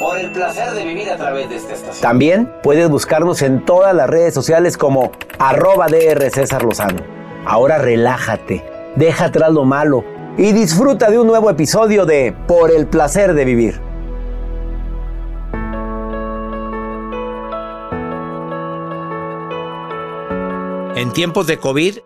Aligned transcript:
Por 0.00 0.18
el 0.18 0.32
placer 0.32 0.72
de 0.72 0.82
vivir 0.82 1.10
a 1.10 1.18
través 1.18 1.50
de 1.50 1.56
esta 1.56 1.74
estación. 1.74 2.00
También 2.00 2.50
puedes 2.62 2.88
buscarnos 2.88 3.42
en 3.42 3.66
todas 3.66 3.94
las 3.94 4.08
redes 4.08 4.32
sociales 4.32 4.78
como 4.78 5.12
arroba 5.38 5.88
DR 5.88 6.30
César 6.30 6.64
Lozano. 6.64 7.02
Ahora 7.44 7.76
relájate, 7.76 8.64
deja 8.96 9.26
atrás 9.26 9.52
lo 9.52 9.66
malo 9.66 10.02
y 10.38 10.52
disfruta 10.52 11.10
de 11.10 11.18
un 11.18 11.26
nuevo 11.26 11.50
episodio 11.50 12.06
de 12.06 12.34
Por 12.48 12.70
el 12.70 12.86
placer 12.86 13.34
de 13.34 13.44
vivir. 13.44 13.78
En 20.96 21.12
tiempos 21.12 21.46
de 21.46 21.58
COVID, 21.58 21.98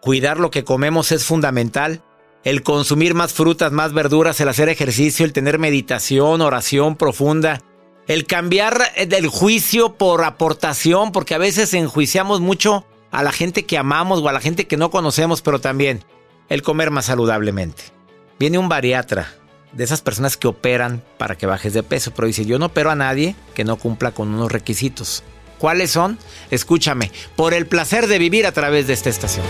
cuidar 0.00 0.40
lo 0.40 0.50
que 0.50 0.64
comemos 0.64 1.12
es 1.12 1.26
fundamental. 1.26 2.00
El 2.44 2.62
consumir 2.62 3.14
más 3.14 3.32
frutas, 3.32 3.70
más 3.72 3.92
verduras, 3.92 4.40
el 4.40 4.48
hacer 4.48 4.68
ejercicio, 4.68 5.24
el 5.24 5.32
tener 5.32 5.58
meditación, 5.58 6.40
oración 6.40 6.96
profunda, 6.96 7.62
el 8.08 8.26
cambiar 8.26 8.94
del 9.06 9.28
juicio 9.28 9.94
por 9.94 10.24
aportación, 10.24 11.12
porque 11.12 11.34
a 11.34 11.38
veces 11.38 11.72
enjuiciamos 11.72 12.40
mucho 12.40 12.84
a 13.12 13.22
la 13.22 13.30
gente 13.30 13.64
que 13.64 13.78
amamos 13.78 14.20
o 14.20 14.28
a 14.28 14.32
la 14.32 14.40
gente 14.40 14.66
que 14.66 14.76
no 14.76 14.90
conocemos, 14.90 15.40
pero 15.42 15.60
también 15.60 16.04
el 16.48 16.62
comer 16.62 16.90
más 16.90 17.06
saludablemente. 17.06 17.84
Viene 18.38 18.58
un 18.58 18.68
bariatra 18.68 19.34
de 19.72 19.84
esas 19.84 20.00
personas 20.00 20.36
que 20.36 20.48
operan 20.48 21.02
para 21.18 21.36
que 21.36 21.46
bajes 21.46 21.72
de 21.74 21.82
peso, 21.82 22.12
pero 22.12 22.26
dice, 22.26 22.44
yo 22.44 22.58
no 22.58 22.66
opero 22.66 22.90
a 22.90 22.96
nadie 22.96 23.36
que 23.54 23.64
no 23.64 23.76
cumpla 23.76 24.10
con 24.12 24.34
unos 24.34 24.50
requisitos. 24.50 25.22
¿Cuáles 25.58 25.92
son? 25.92 26.18
Escúchame, 26.50 27.12
por 27.36 27.54
el 27.54 27.66
placer 27.66 28.08
de 28.08 28.18
vivir 28.18 28.46
a 28.46 28.52
través 28.52 28.88
de 28.88 28.94
esta 28.94 29.10
estación. 29.10 29.46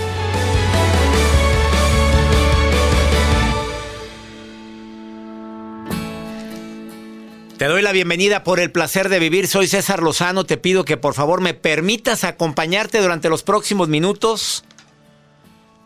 Te 7.62 7.68
doy 7.68 7.80
la 7.80 7.92
bienvenida 7.92 8.42
por 8.42 8.58
el 8.58 8.72
placer 8.72 9.08
de 9.08 9.20
vivir. 9.20 9.46
Soy 9.46 9.68
César 9.68 10.02
Lozano. 10.02 10.42
Te 10.42 10.56
pido 10.56 10.84
que 10.84 10.96
por 10.96 11.14
favor 11.14 11.40
me 11.40 11.54
permitas 11.54 12.24
acompañarte 12.24 13.00
durante 13.00 13.28
los 13.28 13.44
próximos 13.44 13.88
minutos. 13.88 14.64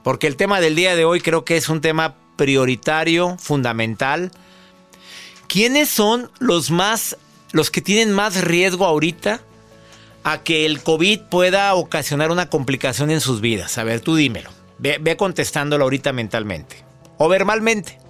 Porque 0.03 0.26
el 0.26 0.37
tema 0.37 0.62
del 0.62 0.75
día 0.75 0.97
de 0.97 1.04
hoy 1.04 1.20
creo 1.20 1.44
que 1.44 1.59
es 1.59 1.69
un 1.69 1.82
tema 1.82 2.16
prioritario, 2.37 3.37
fundamental. 3.38 4.31
¿Quiénes 5.48 5.91
son 5.91 6.31
los 6.38 6.70
más 6.70 7.19
los 7.53 7.70
que 7.70 7.82
tienen 7.82 8.10
más 8.10 8.41
riesgo 8.41 8.87
ahorita 8.87 9.43
a 10.25 10.43
que 10.43 10.64
el 10.64 10.82
COVID 10.82 11.25
pueda 11.31 11.75
ocasionar 11.75 12.31
una 12.31 12.48
complicación 12.48 13.10
en 13.10 13.20
sus 13.20 13.43
vidas? 13.43 13.76
A 13.76 13.84
ver, 13.84 14.00
tú 14.00 14.16
dímelo. 14.16 14.48
Ve, 14.78 14.97
ve 14.98 15.19
contestándolo 15.19 15.84
ahorita 15.84 16.14
mentalmente 16.14 16.87
o 17.19 17.28
verbalmente. 17.28 18.06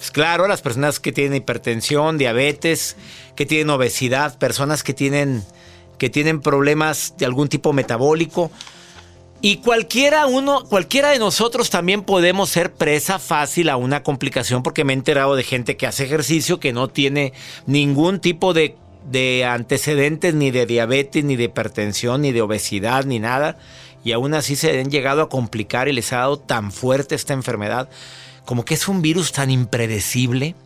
Pues 0.00 0.12
claro, 0.12 0.48
las 0.48 0.62
personas 0.62 0.98
que 0.98 1.12
tienen 1.12 1.36
hipertensión, 1.36 2.16
diabetes, 2.16 2.96
que 3.36 3.44
tienen 3.44 3.68
obesidad, 3.68 4.38
personas 4.38 4.82
que 4.82 4.94
tienen, 4.94 5.44
que 5.98 6.08
tienen 6.08 6.40
problemas 6.40 7.12
de 7.18 7.26
algún 7.26 7.50
tipo 7.50 7.74
metabólico. 7.74 8.50
Y 9.42 9.58
cualquiera 9.58 10.24
uno, 10.24 10.64
cualquiera 10.64 11.10
de 11.10 11.18
nosotros 11.18 11.68
también 11.68 12.00
podemos 12.00 12.48
ser 12.48 12.72
presa 12.72 13.18
fácil 13.18 13.68
a 13.68 13.76
una 13.76 14.02
complicación 14.02 14.62
porque 14.62 14.84
me 14.84 14.94
he 14.94 14.96
enterado 14.96 15.36
de 15.36 15.42
gente 15.42 15.76
que 15.76 15.86
hace 15.86 16.04
ejercicio 16.04 16.60
que 16.60 16.72
no 16.72 16.88
tiene 16.88 17.34
ningún 17.66 18.20
tipo 18.20 18.54
de, 18.54 18.76
de 19.10 19.44
antecedentes 19.44 20.32
ni 20.32 20.50
de 20.50 20.64
diabetes, 20.64 21.24
ni 21.24 21.36
de 21.36 21.44
hipertensión, 21.44 22.22
ni 22.22 22.32
de 22.32 22.40
obesidad, 22.40 23.04
ni 23.04 23.18
nada. 23.18 23.58
Y 24.02 24.12
aún 24.12 24.32
así 24.32 24.56
se 24.56 24.80
han 24.80 24.90
llegado 24.90 25.20
a 25.20 25.28
complicar 25.28 25.88
y 25.88 25.92
les 25.92 26.10
ha 26.14 26.20
dado 26.20 26.38
tan 26.38 26.72
fuerte 26.72 27.14
esta 27.14 27.34
enfermedad 27.34 27.90
como 28.50 28.64
que 28.64 28.74
es 28.74 28.88
un 28.88 29.00
virus 29.00 29.30
tan 29.30 29.48
impredecible. 29.48 30.56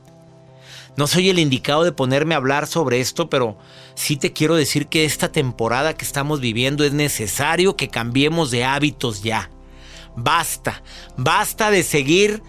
No 0.97 1.07
soy 1.07 1.29
el 1.29 1.39
indicado 1.39 1.85
de 1.85 1.93
ponerme 1.93 2.33
a 2.33 2.39
hablar 2.39 2.67
sobre 2.67 3.01
esto, 3.01 3.29
pero 3.29 3.59
sí 3.95 4.17
te 4.17 4.33
quiero 4.33 4.55
decir 4.55 4.87
que 4.87 5.05
esta 5.05 5.31
temporada 5.31 5.93
que 5.93 6.07
estamos 6.07 6.41
viviendo 6.41 6.83
es 6.85 6.95
necesario 6.95 7.77
que 7.77 7.89
cambiemos 7.89 8.51
de 8.51 8.65
hábitos 8.65 9.23
ya. 9.23 9.51
Basta, 10.17 10.83
basta 11.19 11.71
de 11.71 11.83
seguir 11.83 12.43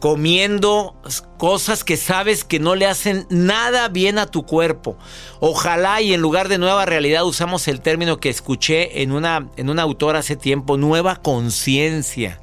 comiendo 0.00 0.96
cosas 1.38 1.84
que 1.84 1.96
sabes 1.96 2.42
que 2.42 2.58
no 2.58 2.74
le 2.74 2.88
hacen 2.88 3.28
nada 3.30 3.86
bien 3.86 4.18
a 4.18 4.26
tu 4.26 4.44
cuerpo. 4.44 4.98
Ojalá 5.38 6.02
y 6.02 6.14
en 6.14 6.20
lugar 6.20 6.48
de 6.48 6.58
nueva 6.58 6.84
realidad 6.84 7.24
usamos 7.24 7.68
el 7.68 7.80
término 7.80 8.18
que 8.18 8.28
escuché 8.28 9.02
en 9.02 9.12
una, 9.12 9.50
en 9.56 9.70
un 9.70 9.78
autor 9.78 10.16
hace 10.16 10.34
tiempo, 10.34 10.76
nueva 10.76 11.22
conciencia. 11.22 12.40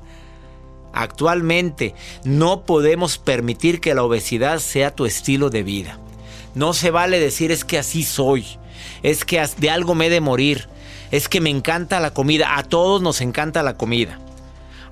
Actualmente 0.93 1.95
no 2.23 2.63
podemos 2.63 3.17
permitir 3.17 3.79
que 3.79 3.95
la 3.95 4.03
obesidad 4.03 4.59
sea 4.59 4.93
tu 4.93 5.05
estilo 5.05 5.49
de 5.49 5.63
vida. 5.63 5.99
No 6.53 6.73
se 6.73 6.91
vale 6.91 7.19
decir 7.19 7.51
es 7.51 7.63
que 7.63 7.77
así 7.77 8.03
soy, 8.03 8.45
es 9.03 9.25
que 9.25 9.43
de 9.57 9.69
algo 9.69 9.95
me 9.95 10.07
he 10.07 10.09
de 10.09 10.21
morir. 10.21 10.67
es 11.11 11.27
que 11.27 11.41
me 11.41 11.49
encanta 11.49 11.99
la 11.99 12.13
comida. 12.13 12.57
A 12.57 12.63
todos 12.63 13.01
nos 13.01 13.19
encanta 13.19 13.63
la 13.63 13.75
comida. 13.75 14.19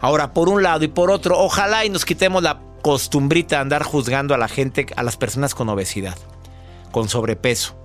Ahora, 0.02 0.34
por 0.34 0.50
un 0.50 0.64
lado 0.64 0.84
y 0.84 0.90
por 0.90 1.12
otro, 1.12 1.38
ojalá 1.38 1.86
y 1.86 1.90
nos 1.90 2.06
quitemos 2.06 2.44
la 2.44 2.62
costumbrita 2.82 3.56
de 3.56 3.62
andar 3.62 3.84
juzgando 3.84 4.34
a 4.34 4.38
la 4.38 4.48
gente, 4.48 4.88
a 4.96 5.04
las 5.04 5.18
personas 5.18 5.56
con 5.56 5.70
obesidad, 5.70 6.18
con 6.92 7.10
sobrepeso. 7.10 7.78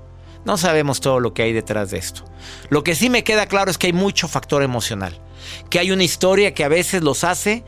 No 0.44 0.56
sabemos 0.58 1.00
todo 1.00 1.20
lo 1.20 1.32
que 1.32 1.42
hay 1.42 1.52
detrás 1.52 1.90
de 1.90 1.98
esto. 1.98 2.24
Lo 2.68 2.84
que 2.84 2.94
sí 2.94 3.08
me 3.08 3.24
queda 3.24 3.46
claro 3.46 3.70
es 3.70 3.78
que 3.78 3.86
hay 3.86 3.92
mucho 3.92 4.28
factor 4.28 4.62
emocional, 4.62 5.18
que 5.70 5.78
hay 5.78 5.90
una 5.90 6.04
historia 6.04 6.54
que 6.54 6.64
a 6.64 6.68
veces 6.68 7.02
los 7.02 7.24
hace 7.24 7.64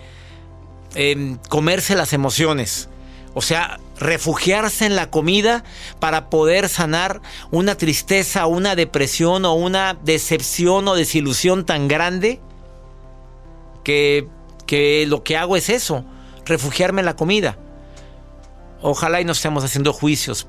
em, 0.96 1.38
comerse 1.48 1.94
las 1.94 2.12
emociones. 2.12 2.88
O 3.34 3.42
sea, 3.42 3.78
refugiarse 3.98 4.86
en 4.86 4.96
la 4.96 5.10
comida 5.10 5.62
para 6.00 6.30
poder 6.30 6.68
sanar 6.68 7.20
una 7.50 7.76
tristeza, 7.76 8.46
una 8.46 8.74
depresión 8.74 9.44
o 9.44 9.54
una 9.54 9.94
decepción 9.94 10.88
o 10.88 10.94
desilusión 10.94 11.66
tan 11.66 11.86
grande 11.86 12.40
que, 13.84 14.26
que 14.66 15.04
lo 15.06 15.22
que 15.22 15.36
hago 15.36 15.56
es 15.56 15.68
eso, 15.68 16.04
refugiarme 16.44 17.02
en 17.02 17.06
la 17.06 17.16
comida. 17.16 17.58
Ojalá 18.80 19.20
y 19.20 19.24
no 19.24 19.32
estemos 19.32 19.64
haciendo 19.64 19.92
juicios 19.92 20.48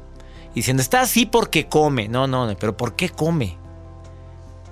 diciendo, 0.58 0.82
está 0.82 1.02
así 1.02 1.26
porque 1.28 1.68
come. 1.68 2.08
No, 2.08 2.28
no, 2.28 2.56
pero 2.60 2.76
¿por 2.76 2.96
qué 2.96 3.10
come? 3.10 3.58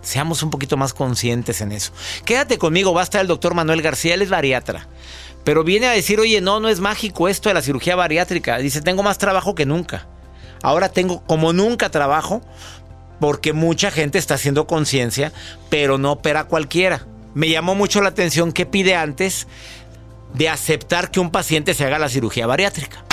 Seamos 0.01 0.41
un 0.41 0.49
poquito 0.49 0.77
más 0.77 0.93
conscientes 0.93 1.61
en 1.61 1.71
eso. 1.71 1.91
Quédate 2.25 2.57
conmigo, 2.57 2.93
va 2.93 3.01
a 3.01 3.03
estar 3.03 3.21
el 3.21 3.27
doctor 3.27 3.53
Manuel 3.53 3.81
García, 3.81 4.15
él 4.15 4.23
es 4.23 4.29
bariatra. 4.29 4.87
Pero 5.45 5.63
viene 5.63 5.85
a 5.85 5.91
decir, 5.91 6.19
oye, 6.19 6.41
no, 6.41 6.59
no 6.59 6.67
es 6.67 6.81
mágico 6.81 7.29
esto 7.29 7.49
de 7.49 7.53
la 7.53 7.61
cirugía 7.61 7.95
bariátrica. 7.95 8.57
Dice, 8.57 8.81
tengo 8.81 9.03
más 9.03 9.19
trabajo 9.19 9.55
que 9.55 9.65
nunca. 9.65 10.07
Ahora 10.61 10.89
tengo 10.89 11.23
como 11.25 11.53
nunca 11.53 11.89
trabajo 11.89 12.41
porque 13.19 13.53
mucha 13.53 13.91
gente 13.91 14.17
está 14.17 14.33
haciendo 14.33 14.67
conciencia, 14.67 15.31
pero 15.69 15.97
no 15.97 16.13
opera 16.13 16.45
cualquiera. 16.45 17.05
Me 17.35 17.47
llamó 17.47 17.75
mucho 17.75 18.01
la 18.01 18.09
atención 18.09 18.51
que 18.51 18.65
pide 18.65 18.95
antes 18.95 19.47
de 20.33 20.49
aceptar 20.49 21.11
que 21.11 21.19
un 21.19 21.31
paciente 21.31 21.75
se 21.75 21.85
haga 21.85 21.99
la 21.99 22.09
cirugía 22.09 22.47
bariátrica. 22.47 23.05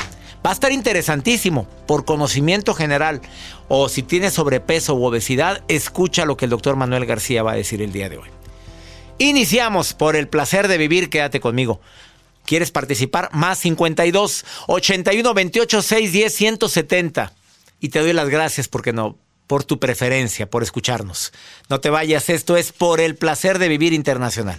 Va 0.45 0.51
a 0.51 0.55
estar 0.55 0.73
interesantísimo 0.73 1.69
por 1.87 2.05
conocimiento 2.05 2.75
general 2.75 3.21
o 3.69 3.89
si 3.89 4.03
tienes 4.03 4.33
sobrepeso 4.33 4.95
u 4.95 5.05
obesidad, 5.05 5.63
escucha 5.69 6.25
lo 6.25 6.37
que 6.37 6.47
el 6.47 6.51
doctor 6.51 6.77
Manuel 6.77 7.07
García 7.07 7.43
va 7.43 7.53
a 7.53 7.57
decir 7.57 7.81
el 7.83 7.93
día 7.93 8.09
de 8.09 8.19
hoy. 8.19 8.29
Iniciamos 9.19 9.93
por 9.93 10.17
el 10.17 10.27
placer 10.27 10.67
de 10.67 10.79
vivir, 10.79 11.11
quédate 11.11 11.39
conmigo. 11.39 11.81
¿Quieres 12.45 12.71
participar? 12.71 13.31
Más 13.33 13.59
52 13.59 14.45
81 14.67 15.35
28 15.35 15.83
6 15.83 16.13
10 16.13 16.35
170. 16.35 17.33
Y 17.81 17.89
te 17.89 18.01
doy 18.01 18.13
las 18.13 18.29
gracias 18.29 18.69
porque 18.69 18.93
no, 18.93 19.17
por 19.47 19.65
tu 19.65 19.79
preferencia, 19.79 20.49
por 20.49 20.63
escucharnos. 20.63 21.33
No 21.69 21.81
te 21.81 21.91
vayas, 21.91 22.29
esto 22.29 22.57
es 22.57 22.73
por 22.73 23.01
el 23.01 23.17
placer 23.17 23.59
de 23.59 23.69
vivir 23.69 23.93
internacional 23.93 24.59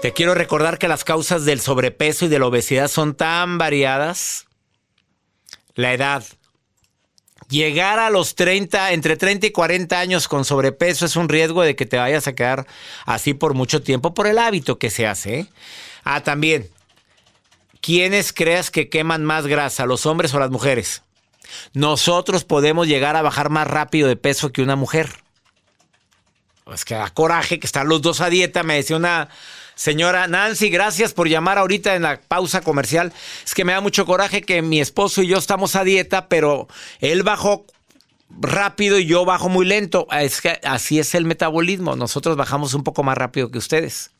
Te 0.00 0.14
quiero 0.14 0.34
recordar 0.34 0.78
que 0.78 0.88
las 0.88 1.04
causas 1.04 1.44
del 1.44 1.60
sobrepeso 1.60 2.24
y 2.24 2.28
de 2.28 2.38
la 2.38 2.46
obesidad 2.46 2.88
son 2.88 3.14
tan 3.14 3.58
variadas. 3.58 4.46
La 5.74 5.92
edad. 5.92 6.24
Llegar 7.50 7.98
a 7.98 8.08
los 8.08 8.34
30, 8.34 8.92
entre 8.92 9.16
30 9.16 9.48
y 9.48 9.50
40 9.50 9.98
años 9.98 10.26
con 10.26 10.46
sobrepeso 10.46 11.04
es 11.04 11.16
un 11.16 11.28
riesgo 11.28 11.62
de 11.62 11.76
que 11.76 11.84
te 11.84 11.98
vayas 11.98 12.26
a 12.26 12.34
quedar 12.34 12.66
así 13.04 13.34
por 13.34 13.52
mucho 13.52 13.82
tiempo 13.82 14.14
por 14.14 14.26
el 14.26 14.38
hábito 14.38 14.78
que 14.78 14.88
se 14.88 15.06
hace. 15.06 15.40
¿eh? 15.40 15.46
Ah, 16.02 16.22
también. 16.22 16.70
¿Quiénes 17.82 18.32
creas 18.32 18.70
que 18.70 18.88
queman 18.88 19.24
más 19.24 19.46
grasa, 19.46 19.84
los 19.84 20.06
hombres 20.06 20.32
o 20.32 20.38
las 20.38 20.50
mujeres? 20.50 21.02
Nosotros 21.74 22.44
podemos 22.44 22.86
llegar 22.86 23.16
a 23.16 23.22
bajar 23.22 23.50
más 23.50 23.66
rápido 23.66 24.08
de 24.08 24.16
peso 24.16 24.52
que 24.52 24.62
una 24.62 24.76
mujer. 24.76 25.10
Es 26.74 26.84
que 26.84 26.94
da 26.94 27.10
coraje 27.10 27.58
que 27.58 27.66
están 27.66 27.88
los 27.88 28.02
dos 28.02 28.20
a 28.20 28.30
dieta, 28.30 28.62
me 28.62 28.76
decía 28.76 28.96
una 28.96 29.28
Señora 29.80 30.26
Nancy, 30.26 30.68
gracias 30.68 31.14
por 31.14 31.26
llamar 31.26 31.56
ahorita 31.56 31.94
en 31.94 32.02
la 32.02 32.20
pausa 32.20 32.60
comercial. 32.60 33.14
Es 33.42 33.54
que 33.54 33.64
me 33.64 33.72
da 33.72 33.80
mucho 33.80 34.04
coraje 34.04 34.42
que 34.42 34.60
mi 34.60 34.78
esposo 34.78 35.22
y 35.22 35.28
yo 35.28 35.38
estamos 35.38 35.74
a 35.74 35.84
dieta, 35.84 36.28
pero 36.28 36.68
él 37.00 37.22
bajó 37.22 37.64
rápido 38.28 38.98
y 38.98 39.06
yo 39.06 39.24
bajo 39.24 39.48
muy 39.48 39.64
lento. 39.64 40.06
Es 40.12 40.42
que 40.42 40.60
así 40.64 40.98
es 40.98 41.14
el 41.14 41.24
metabolismo. 41.24 41.96
Nosotros 41.96 42.36
bajamos 42.36 42.74
un 42.74 42.84
poco 42.84 43.02
más 43.02 43.16
rápido 43.16 43.50
que 43.50 43.56
ustedes. 43.56 44.10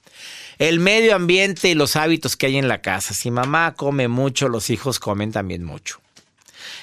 El 0.59 0.80
medio 0.80 1.14
ambiente 1.14 1.69
y 1.69 1.75
los 1.75 1.95
hábitos 1.95 2.38
que 2.38 2.47
hay 2.47 2.57
en 2.57 2.69
la 2.69 2.80
casa. 2.80 3.12
Si 3.12 3.30
mamá 3.30 3.75
come 3.75 4.09
mucho, 4.09 4.49
los 4.49 4.71
hijos 4.71 4.99
comen 4.99 5.30
también 5.30 5.62
mucho. 5.62 6.00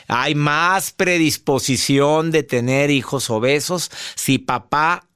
Hay 0.08 0.36
más 0.36 0.92
predisposición 0.92 2.30
de 2.30 2.44
tener 2.44 2.92
hijos 2.92 3.32
obesos 3.32 3.90
si 4.14 4.38
papá 4.38 5.07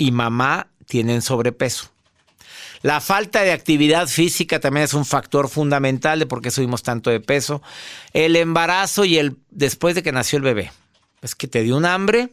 y 0.00 0.12
mamá 0.12 0.68
tienen 0.86 1.20
sobrepeso. 1.20 1.90
La 2.82 3.02
falta 3.02 3.42
de 3.42 3.52
actividad 3.52 4.08
física 4.08 4.58
también 4.58 4.84
es 4.84 4.94
un 4.94 5.04
factor 5.04 5.50
fundamental 5.50 6.18
de 6.18 6.24
por 6.24 6.40
qué 6.40 6.50
subimos 6.50 6.82
tanto 6.82 7.10
de 7.10 7.20
peso. 7.20 7.60
El 8.14 8.34
embarazo 8.34 9.04
y 9.04 9.18
el 9.18 9.36
después 9.50 9.94
de 9.94 10.02
que 10.02 10.10
nació 10.10 10.38
el 10.38 10.42
bebé. 10.42 10.72
Es 11.20 11.34
que 11.34 11.46
te 11.48 11.62
dio 11.62 11.76
un 11.76 11.84
hambre 11.84 12.30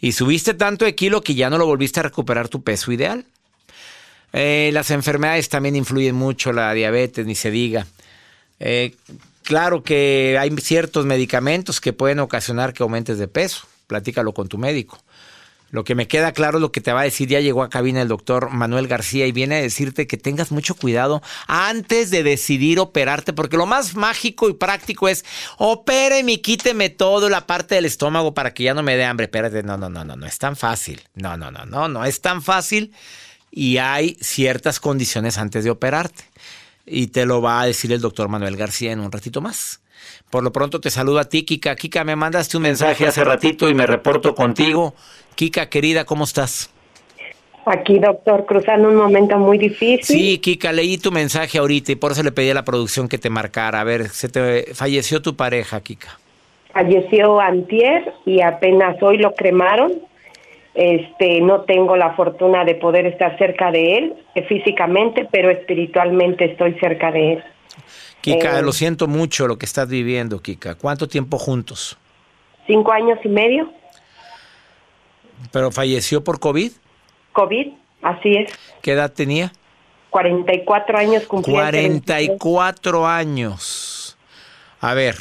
y 0.00 0.12
subiste 0.12 0.54
tanto 0.54 0.84
de 0.84 0.94
kilo 0.94 1.22
que 1.22 1.34
ya 1.34 1.50
no 1.50 1.58
lo 1.58 1.66
volviste 1.66 1.98
a 1.98 2.04
recuperar 2.04 2.48
tu 2.48 2.62
peso 2.62 2.92
ideal. 2.92 3.24
Eh, 4.32 4.70
las 4.72 4.92
enfermedades 4.92 5.48
también 5.48 5.74
influyen 5.74 6.14
mucho, 6.14 6.52
la 6.52 6.72
diabetes, 6.72 7.26
ni 7.26 7.34
se 7.34 7.50
diga. 7.50 7.88
Eh, 8.60 8.94
claro 9.42 9.82
que 9.82 10.36
hay 10.38 10.56
ciertos 10.58 11.06
medicamentos 11.06 11.80
que 11.80 11.92
pueden 11.92 12.20
ocasionar 12.20 12.72
que 12.72 12.84
aumentes 12.84 13.18
de 13.18 13.26
peso. 13.26 13.66
Platícalo 13.88 14.32
con 14.32 14.46
tu 14.46 14.58
médico. 14.58 15.02
Lo 15.70 15.84
que 15.84 15.94
me 15.94 16.08
queda 16.08 16.32
claro 16.32 16.58
es 16.58 16.62
lo 16.62 16.72
que 16.72 16.80
te 16.80 16.92
va 16.92 17.02
a 17.02 17.04
decir. 17.04 17.28
Ya 17.28 17.40
llegó 17.40 17.62
a 17.62 17.68
cabina 17.68 18.00
el 18.00 18.08
doctor 18.08 18.50
Manuel 18.50 18.88
García 18.88 19.26
y 19.26 19.32
viene 19.32 19.56
a 19.56 19.60
decirte 19.60 20.06
que 20.06 20.16
tengas 20.16 20.50
mucho 20.50 20.74
cuidado 20.74 21.22
antes 21.46 22.10
de 22.10 22.22
decidir 22.22 22.78
operarte, 22.78 23.32
porque 23.32 23.58
lo 23.58 23.66
más 23.66 23.94
mágico 23.94 24.48
y 24.48 24.54
práctico 24.54 25.08
es 25.08 25.24
opéreme 25.58 26.32
y 26.32 26.38
quíteme 26.38 26.88
todo 26.88 27.28
la 27.28 27.46
parte 27.46 27.74
del 27.74 27.84
estómago 27.84 28.32
para 28.32 28.54
que 28.54 28.64
ya 28.64 28.74
no 28.74 28.82
me 28.82 28.96
dé 28.96 29.04
hambre. 29.04 29.24
Espérate, 29.24 29.62
no, 29.62 29.76
no, 29.76 29.90
no, 29.90 30.04
no, 30.04 30.16
no 30.16 30.26
es 30.26 30.38
tan 30.38 30.56
fácil. 30.56 31.02
No, 31.14 31.36
no, 31.36 31.50
no, 31.50 31.66
no, 31.66 31.88
no 31.88 32.04
es 32.04 32.20
tan 32.22 32.42
fácil 32.42 32.92
y 33.50 33.78
hay 33.78 34.16
ciertas 34.20 34.80
condiciones 34.80 35.38
antes 35.38 35.64
de 35.64 35.70
operarte. 35.70 36.24
Y 36.86 37.08
te 37.08 37.26
lo 37.26 37.42
va 37.42 37.60
a 37.60 37.66
decir 37.66 37.92
el 37.92 38.00
doctor 38.00 38.28
Manuel 38.28 38.56
García 38.56 38.92
en 38.92 39.00
un 39.00 39.12
ratito 39.12 39.42
más. 39.42 39.80
Por 40.30 40.42
lo 40.44 40.52
pronto 40.52 40.80
te 40.80 40.90
saludo 40.90 41.18
a 41.18 41.24
ti, 41.24 41.44
Kika. 41.44 41.76
Kika, 41.76 42.04
me 42.04 42.16
mandaste 42.16 42.56
un 42.56 42.64
mensaje 42.64 43.06
hace 43.06 43.24
ratito 43.24 43.68
y 43.68 43.74
me 43.74 43.86
reporto 43.86 44.34
contigo. 44.34 44.94
Kika, 45.34 45.68
querida, 45.68 46.04
¿cómo 46.04 46.24
estás? 46.24 46.70
Aquí, 47.64 47.98
doctor, 47.98 48.46
cruzando 48.46 48.88
un 48.88 48.96
momento 48.96 49.36
muy 49.36 49.58
difícil. 49.58 50.02
Sí, 50.02 50.38
Kika, 50.38 50.72
leí 50.72 50.96
tu 50.96 51.12
mensaje 51.12 51.58
ahorita 51.58 51.92
y 51.92 51.96
por 51.96 52.12
eso 52.12 52.22
le 52.22 52.32
pedí 52.32 52.50
a 52.50 52.54
la 52.54 52.64
producción 52.64 53.08
que 53.08 53.18
te 53.18 53.28
marcara. 53.28 53.80
A 53.80 53.84
ver, 53.84 54.08
se 54.08 54.28
te 54.28 54.74
falleció 54.74 55.20
tu 55.20 55.36
pareja, 55.36 55.80
Kika. 55.80 56.18
Falleció 56.72 57.40
antier 57.40 58.12
y 58.24 58.40
apenas 58.40 59.02
hoy 59.02 59.18
lo 59.18 59.34
cremaron. 59.34 59.92
Este, 60.74 61.40
no 61.40 61.62
tengo 61.62 61.96
la 61.96 62.14
fortuna 62.14 62.64
de 62.64 62.76
poder 62.76 63.04
estar 63.04 63.36
cerca 63.36 63.70
de 63.70 63.98
él 63.98 64.14
eh, 64.34 64.42
físicamente, 64.44 65.28
pero 65.30 65.50
espiritualmente 65.50 66.44
estoy 66.44 66.74
cerca 66.78 67.10
de 67.10 67.32
él. 67.32 67.44
Kika, 68.20 68.58
Eh, 68.58 68.62
lo 68.62 68.72
siento 68.72 69.06
mucho 69.06 69.46
lo 69.46 69.58
que 69.58 69.66
estás 69.66 69.88
viviendo, 69.88 70.40
Kika. 70.40 70.74
¿Cuánto 70.74 71.08
tiempo 71.08 71.38
juntos? 71.38 71.96
Cinco 72.66 72.92
años 72.92 73.18
y 73.24 73.28
medio, 73.28 73.72
¿Pero 75.52 75.70
falleció 75.70 76.24
por 76.24 76.40
COVID? 76.40 76.72
COVID, 77.32 77.68
así 78.02 78.36
es. 78.36 78.52
¿Qué 78.82 78.92
edad 78.92 79.12
tenía? 79.12 79.52
44 80.10 80.98
años 80.98 81.26
cumplidos. 81.26 81.60
44 81.60 83.06
años. 83.06 84.16
A 84.80 84.94
ver, 84.94 85.16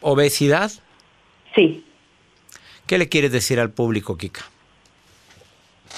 ¿obesidad? 0.00 0.70
Sí. 1.54 1.84
¿Qué 2.86 2.98
le 2.98 3.08
quieres 3.08 3.32
decir 3.32 3.60
al 3.60 3.70
público, 3.70 4.16
Kika? 4.16 4.42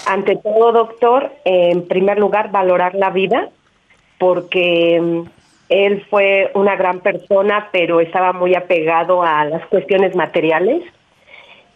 Ante 0.06 0.36
todo, 0.36 0.72
doctor, 0.72 1.32
en 1.44 1.86
primer 1.86 2.18
lugar, 2.18 2.50
valorar 2.50 2.94
la 2.94 3.10
vida, 3.10 3.50
porque 4.18 5.00
mm, 5.00 5.39
él 5.70 6.04
fue 6.10 6.50
una 6.54 6.76
gran 6.76 7.00
persona, 7.00 7.68
pero 7.72 8.00
estaba 8.00 8.32
muy 8.32 8.54
apegado 8.54 9.22
a 9.22 9.44
las 9.44 9.64
cuestiones 9.66 10.14
materiales, 10.14 10.82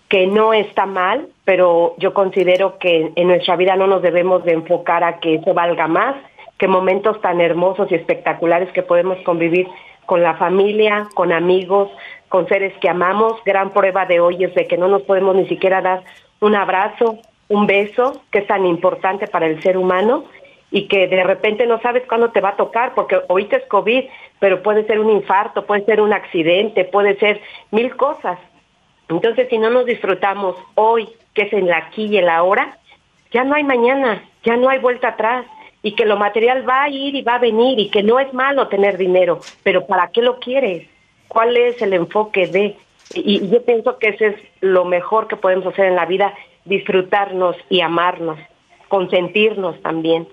que 0.09 0.27
no 0.27 0.53
está 0.53 0.85
mal, 0.85 1.29
pero 1.45 1.95
yo 1.99 2.13
considero 2.13 2.79
que 2.79 3.13
en 3.15 3.29
nuestra 3.29 3.57
vida 3.57 3.77
no 3.77 3.87
nos 3.87 4.03
debemos 4.03 4.45
de 4.45 4.53
enfocar 4.53 5.03
a 5.03 5.21
que 5.21 5.37
eso 5.37 5.55
valga 5.55 5.87
más 5.87 6.17
que 6.59 6.69
momentos 6.69 7.21
tan 7.21 7.41
hermosos 7.41 7.91
y 7.91 7.95
espectaculares 7.95 8.71
que 8.73 8.83
podemos 8.83 9.19
convivir 9.25 9.67
con 10.07 10.23
la 10.23 10.35
familia, 10.35 11.09
con 11.15 11.33
amigos, 11.33 11.91
con 12.29 12.47
seres 12.49 12.73
que 12.81 12.89
amamos. 12.89 13.43
Gran 13.45 13.71
prueba 13.71 14.07
de 14.07 14.21
hoy 14.21 14.45
es 14.45 14.55
de 14.55 14.67
que 14.67 14.77
no 14.77 14.89
nos 14.89 15.03
podemos 15.03 15.35
ni 15.35 15.47
siquiera 15.49 15.81
dar 15.81 16.03
un 16.41 16.55
abrazo, 16.55 17.19
un 17.49 17.67
beso, 17.67 18.23
que 18.31 18.41
es 18.41 18.47
tan 18.47 18.67
importante 18.67 19.27
para 19.27 19.47
el 19.47 19.63
ser 19.63 19.77
humano 19.77 20.25
y 20.75 20.89
que 20.89 21.07
de 21.07 21.23
repente 21.23 21.69
no 21.69 21.81
sabes 21.81 22.03
cuándo 22.09 22.33
te 22.33 22.41
va 22.41 22.49
a 22.49 22.57
tocar, 22.57 22.97
porque 22.97 23.21
ahorita 23.29 23.59
es 23.59 23.67
COVID, 23.67 24.07
pero 24.41 24.61
puede 24.61 24.85
ser 24.87 24.99
un 24.99 25.09
infarto, 25.09 25.65
puede 25.67 25.85
ser 25.85 26.01
un 26.01 26.13
accidente, 26.13 26.85
puede 26.85 27.17
ser 27.21 27.41
mil 27.71 27.95
cosas. 27.95 28.41
Entonces, 29.09 29.47
si 29.49 29.59
no 29.59 29.71
nos 29.71 29.87
disfrutamos 29.87 30.57
hoy, 30.75 31.09
que 31.33 31.43
es 31.43 31.53
en 31.53 31.69
la 31.69 31.79
aquí 31.79 32.07
y 32.07 32.19
en 32.19 32.27
la 32.27 32.39
ahora, 32.39 32.77
ya 33.31 33.45
no 33.45 33.55
hay 33.55 33.63
mañana, 33.63 34.25
ya 34.43 34.57
no 34.57 34.69
hay 34.69 34.81
vuelta 34.81 35.11
atrás 35.11 35.47
y 35.81 35.93
que 35.93 36.07
lo 36.07 36.17
material 36.17 36.69
va 36.69 36.83
a 36.83 36.89
ir 36.89 37.15
y 37.15 37.23
va 37.23 37.37
a 37.37 37.39
venir 37.39 37.79
y 37.79 37.89
que 37.89 38.03
no 38.03 38.19
es 38.19 38.35
malo 38.35 38.67
tener 38.67 38.99
dinero, 38.99 39.39
pero 39.63 39.87
¿para 39.87 40.09
qué 40.09 40.23
lo 40.23 40.41
quieres? 40.41 40.89
¿Cuál 41.29 41.57
es 41.57 41.81
el 41.83 41.93
enfoque 41.93 42.49
de? 42.49 42.77
Y, 43.15 43.45
y 43.45 43.49
yo 43.49 43.65
pienso 43.65 43.97
que 44.01 44.09
ese 44.09 44.27
es 44.27 44.37
lo 44.61 44.85
mejor 44.85 45.29
que 45.29 45.37
podemos 45.37 45.67
hacer 45.67 45.85
en 45.85 45.95
la 45.95 46.07
vida, 46.07 46.35
disfrutarnos 46.65 47.55
y 47.71 47.81
amarnos, 47.81 48.41
consentirnos 48.89 49.81
también. 49.81 50.27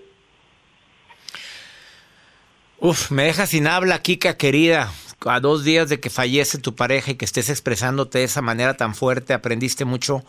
Uf, 2.83 3.11
me 3.11 3.23
deja 3.25 3.45
sin 3.45 3.67
habla, 3.67 4.01
Kika, 4.01 4.37
querida. 4.37 4.91
A 5.23 5.39
dos 5.39 5.63
días 5.63 5.87
de 5.87 5.99
que 5.99 6.09
fallece 6.09 6.57
tu 6.57 6.73
pareja 6.73 7.11
y 7.11 7.15
que 7.15 7.25
estés 7.25 7.49
expresándote 7.51 8.17
de 8.17 8.23
esa 8.23 8.41
manera 8.41 8.75
tan 8.75 8.95
fuerte, 8.95 9.33
aprendiste 9.35 9.85
mucho 9.85 10.23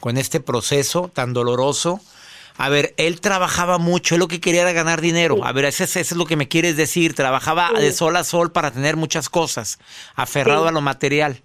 con 0.00 0.16
este 0.18 0.40
proceso 0.40 1.08
tan 1.14 1.32
doloroso. 1.32 2.00
A 2.58 2.68
ver, 2.68 2.92
él 2.96 3.20
trabajaba 3.20 3.78
mucho, 3.78 4.16
él 4.16 4.18
lo 4.18 4.26
que 4.26 4.40
quería 4.40 4.62
era 4.62 4.72
ganar 4.72 5.00
dinero. 5.00 5.44
A 5.44 5.52
ver, 5.52 5.66
eso 5.66 5.84
es, 5.84 5.94
eso 5.96 6.14
es 6.14 6.18
lo 6.18 6.24
que 6.26 6.34
me 6.34 6.48
quieres 6.48 6.76
decir. 6.76 7.14
Trabajaba 7.14 7.70
Sí. 7.76 7.82
de 7.82 7.92
sol 7.92 8.16
a 8.16 8.24
sol 8.24 8.50
para 8.50 8.72
tener 8.72 8.96
muchas 8.96 9.28
cosas, 9.28 9.78
aferrado 10.16 10.64
Sí. 10.64 10.68
a 10.70 10.72
lo 10.72 10.80
material. 10.80 11.40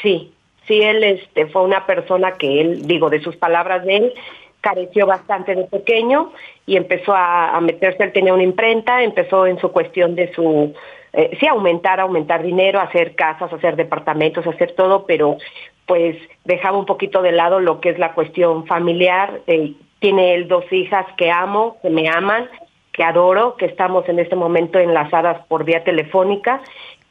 Sí, 0.00 0.32
sí, 0.68 0.80
él 0.80 1.02
este, 1.02 1.46
fue 1.48 1.62
una 1.64 1.84
persona 1.84 2.34
que 2.38 2.60
él, 2.60 2.86
digo, 2.86 3.10
de 3.10 3.20
sus 3.24 3.34
palabras 3.34 3.84
de 3.84 3.96
él, 3.96 4.12
careció 4.60 5.06
bastante 5.06 5.54
de 5.54 5.64
pequeño 5.64 6.32
y 6.66 6.76
empezó 6.76 7.14
a, 7.14 7.58
meterse, 7.60 8.04
él 8.04 8.12
tenía 8.12 8.34
una 8.34 8.42
imprenta, 8.42 9.02
empezó 9.02 9.46
en 9.46 9.58
su 9.58 9.70
cuestión 9.70 10.14
de 10.14 10.32
su, 10.34 10.74
eh, 11.12 11.36
sí, 11.38 11.46
aumentar, 11.46 12.00
aumentar 12.00 12.42
dinero, 12.42 12.80
hacer 12.80 13.14
casas, 13.14 13.52
hacer 13.52 13.76
departamentos, 13.76 14.46
hacer 14.46 14.72
todo, 14.72 15.06
pero 15.06 15.38
pues 15.86 16.16
dejaba 16.44 16.78
un 16.78 16.86
poquito 16.86 17.22
de 17.22 17.32
lado 17.32 17.60
lo 17.60 17.80
que 17.80 17.90
es 17.90 17.98
la 17.98 18.12
cuestión 18.12 18.66
familiar. 18.66 19.40
eh, 19.46 19.74
tiene 20.00 20.34
él 20.34 20.46
dos 20.46 20.64
hijas 20.72 21.06
que 21.16 21.30
amo, 21.30 21.76
que 21.82 21.90
me 21.90 22.08
aman, 22.08 22.48
que 22.92 23.02
adoro, 23.02 23.56
que 23.56 23.66
estamos 23.66 24.08
en 24.08 24.18
este 24.18 24.36
momento 24.36 24.78
enlazadas 24.78 25.44
por 25.46 25.64
vía 25.64 25.82
telefónica 25.82 26.60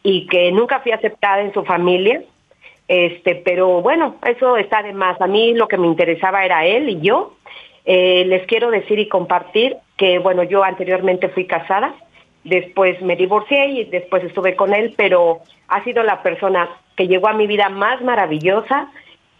y 0.03 0.27
que 0.27 0.51
nunca 0.51 0.79
fui 0.79 0.91
aceptada 0.91 1.41
en 1.41 1.53
su 1.53 1.63
familia. 1.63 2.21
Este, 2.87 3.35
pero 3.35 3.81
bueno, 3.81 4.15
eso 4.25 4.57
está 4.57 4.81
de 4.81 4.93
más. 4.93 5.19
A 5.21 5.27
mí 5.27 5.53
lo 5.53 5.67
que 5.67 5.77
me 5.77 5.87
interesaba 5.87 6.45
era 6.45 6.65
él 6.65 6.89
y 6.89 7.01
yo. 7.01 7.33
Eh, 7.85 8.25
les 8.25 8.45
quiero 8.47 8.69
decir 8.69 8.99
y 8.99 9.07
compartir 9.07 9.77
que, 9.97 10.19
bueno, 10.19 10.43
yo 10.43 10.63
anteriormente 10.63 11.29
fui 11.29 11.45
casada, 11.45 11.95
después 12.43 13.01
me 13.01 13.15
divorcié 13.15 13.67
y 13.67 13.83
después 13.85 14.23
estuve 14.23 14.55
con 14.55 14.73
él, 14.73 14.93
pero 14.97 15.39
ha 15.69 15.83
sido 15.83 16.03
la 16.03 16.21
persona 16.21 16.69
que 16.95 17.07
llegó 17.07 17.27
a 17.27 17.33
mi 17.33 17.47
vida 17.47 17.69
más 17.69 18.01
maravillosa 18.01 18.91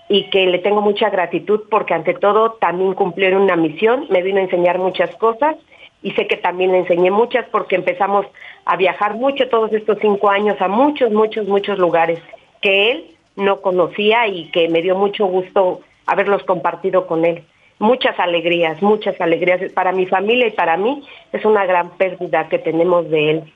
y 0.10 0.30
que 0.30 0.46
le 0.46 0.60
tengo 0.60 0.82
mucha 0.82 1.10
gratitud 1.10 1.64
porque 1.70 1.94
ante 1.94 2.14
todo 2.14 2.54
también 2.54 2.94
cumplieron 2.94 3.42
una 3.42 3.58
misión, 3.58 4.08
me 4.10 4.22
vino 4.22 4.40
a 4.40 4.44
enseñar 4.44 4.78
muchas 4.78 5.14
cosas 5.18 5.58
y 6.02 6.12
sé 6.12 6.28
que 6.28 6.38
también 6.38 6.72
le 6.72 6.80
enseñé 6.80 7.12
muchas 7.12 7.46
porque 7.50 7.76
empezamos 7.76 8.26
a 8.64 8.78
viajar 8.78 9.16
mucho 9.16 9.50
todos 9.50 9.74
estos 9.74 9.98
cinco 10.00 10.30
años 10.30 10.56
a 10.62 10.68
muchos, 10.70 11.12
muchos, 11.12 11.48
muchos 11.48 11.78
lugares 11.78 12.22
que 12.62 12.92
él 12.92 13.17
no 13.38 13.62
conocía 13.62 14.28
y 14.28 14.50
que 14.52 14.68
me 14.68 14.82
dio 14.82 14.96
mucho 14.96 15.26
gusto 15.28 15.82
haberlos 16.06 16.44
compartido 16.44 17.08
con 17.08 17.24
él. 17.24 17.44
Muchas 17.80 18.20
alegrías, 18.20 18.82
muchas 18.82 19.20
alegrías. 19.22 19.72
Para 19.74 19.92
mi 19.92 20.08
familia 20.08 20.48
y 20.48 20.52
para 20.52 20.76
mí 20.76 21.04
es 21.32 21.46
una 21.46 21.66
gran 21.66 21.92
pérdida 21.92 22.50
que 22.50 22.58
tenemos 22.58 23.10
de 23.10 23.32
él 23.32 23.54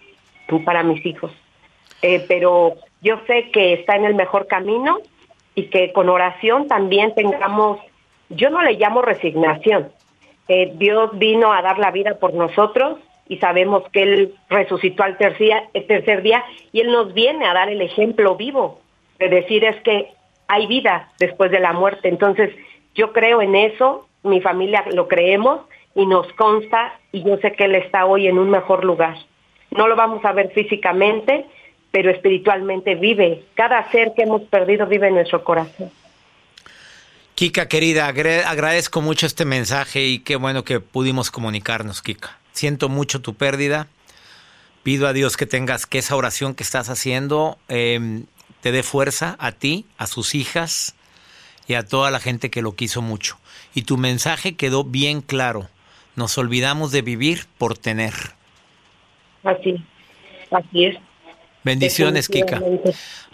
y 0.48 0.60
para 0.60 0.84
mis 0.84 1.04
hijos. 1.06 1.32
Eh, 2.04 2.24
pero 2.28 2.76
yo 3.02 3.20
sé 3.26 3.50
que 3.52 3.74
está 3.74 3.96
en 3.96 4.06
el 4.06 4.16
mejor 4.16 4.48
camino 4.48 5.00
y 5.56 5.64
que 5.66 5.92
con 5.92 6.10
oración 6.10 6.68
también 6.68 7.14
tengamos, 7.16 7.80
yo 8.30 8.50
no 8.50 8.62
le 8.62 8.74
llamo 8.74 9.02
resignación, 9.02 9.92
eh, 10.48 10.72
Dios 10.76 11.18
vino 11.18 11.54
a 11.54 11.62
dar 11.62 11.80
la 11.80 11.92
vida 11.92 12.16
por 12.20 12.34
nosotros 12.34 13.00
y 13.28 13.38
sabemos 13.38 13.84
que 13.92 14.04
Él 14.04 14.36
resucitó 14.50 15.04
al 15.04 15.18
el 15.74 15.88
tercer 15.88 16.22
día 16.22 16.44
y 16.72 16.82
Él 16.82 16.92
nos 16.92 17.14
viene 17.14 17.46
a 17.46 17.54
dar 17.54 17.70
el 17.70 17.82
ejemplo 17.82 18.36
vivo 18.36 18.82
de 19.22 19.30
decir 19.30 19.64
es 19.64 19.82
que 19.84 20.10
hay 20.48 20.68
vida 20.68 21.10
después 21.20 21.52
de 21.52 21.60
la 21.60 21.74
muerte. 21.74 22.10
Entonces 22.10 22.52
yo 22.96 23.14
creo 23.14 23.42
en 23.42 23.56
eso, 23.56 24.08
mi 24.24 24.42
familia 24.42 24.84
lo 24.92 25.08
creemos 25.08 25.62
y 25.96 26.06
nos 26.06 26.32
consta 26.34 27.00
y 27.12 27.24
yo 27.24 27.38
sé 27.38 27.54
que 27.54 27.66
Él 27.66 27.76
está 27.76 28.06
hoy 28.06 28.28
en 28.28 28.38
un 28.38 28.50
mejor 28.50 28.84
lugar. 28.84 29.18
No 29.72 29.88
lo 29.88 29.96
vamos 29.96 30.24
a 30.26 30.34
ver 30.34 30.52
físicamente, 30.52 31.46
pero 31.92 32.12
espiritualmente 32.12 32.96
vive. 32.96 33.44
Cada 33.54 33.90
ser 33.92 34.14
que 34.16 34.24
hemos 34.24 34.42
perdido 34.44 34.86
vive 34.88 35.08
en 35.08 35.16
nuestro 35.16 35.44
corazón. 35.44 35.92
Kika, 37.36 37.68
querida, 37.68 38.08
agradezco 38.08 39.02
mucho 39.02 39.26
este 39.26 39.46
mensaje 39.46 40.06
y 40.06 40.20
qué 40.20 40.36
bueno 40.36 40.64
que 40.64 40.80
pudimos 40.80 41.32
comunicarnos, 41.32 42.02
Kika. 42.02 42.38
Siento 42.52 42.90
mucho 42.90 43.22
tu 43.22 43.34
pérdida. 43.34 43.88
Pido 44.84 45.08
a 45.08 45.14
Dios 45.14 45.38
que 45.38 45.46
tengas 45.46 45.86
que 45.86 46.00
esa 46.00 46.16
oración 46.16 46.54
que 46.56 46.64
estás 46.64 46.90
haciendo 46.90 47.58
eh, 47.70 48.24
te 48.62 48.72
dé 48.72 48.84
fuerza 48.84 49.36
a 49.40 49.52
ti, 49.52 49.86
a 49.98 50.08
sus 50.08 50.36
hijas 50.36 50.96
y 51.68 51.74
a 51.74 51.84
toda 51.84 52.12
la 52.12 52.20
gente 52.20 52.50
que 52.50 52.62
lo 52.62 52.76
quiso 52.76 53.02
mucho. 53.02 53.38
Y 53.74 53.84
tu 53.84 53.98
mensaje 53.98 54.56
quedó 54.56 54.84
bien 54.84 55.22
claro. 55.22 55.68
Nos 56.16 56.38
olvidamos 56.38 56.92
de 56.92 57.02
vivir 57.02 57.46
por 57.58 57.78
tener. 57.78 58.14
Así, 59.44 59.84
así 60.52 60.86
es. 60.86 60.98
Bendiciones, 61.64 62.28
Kika. 62.28 62.60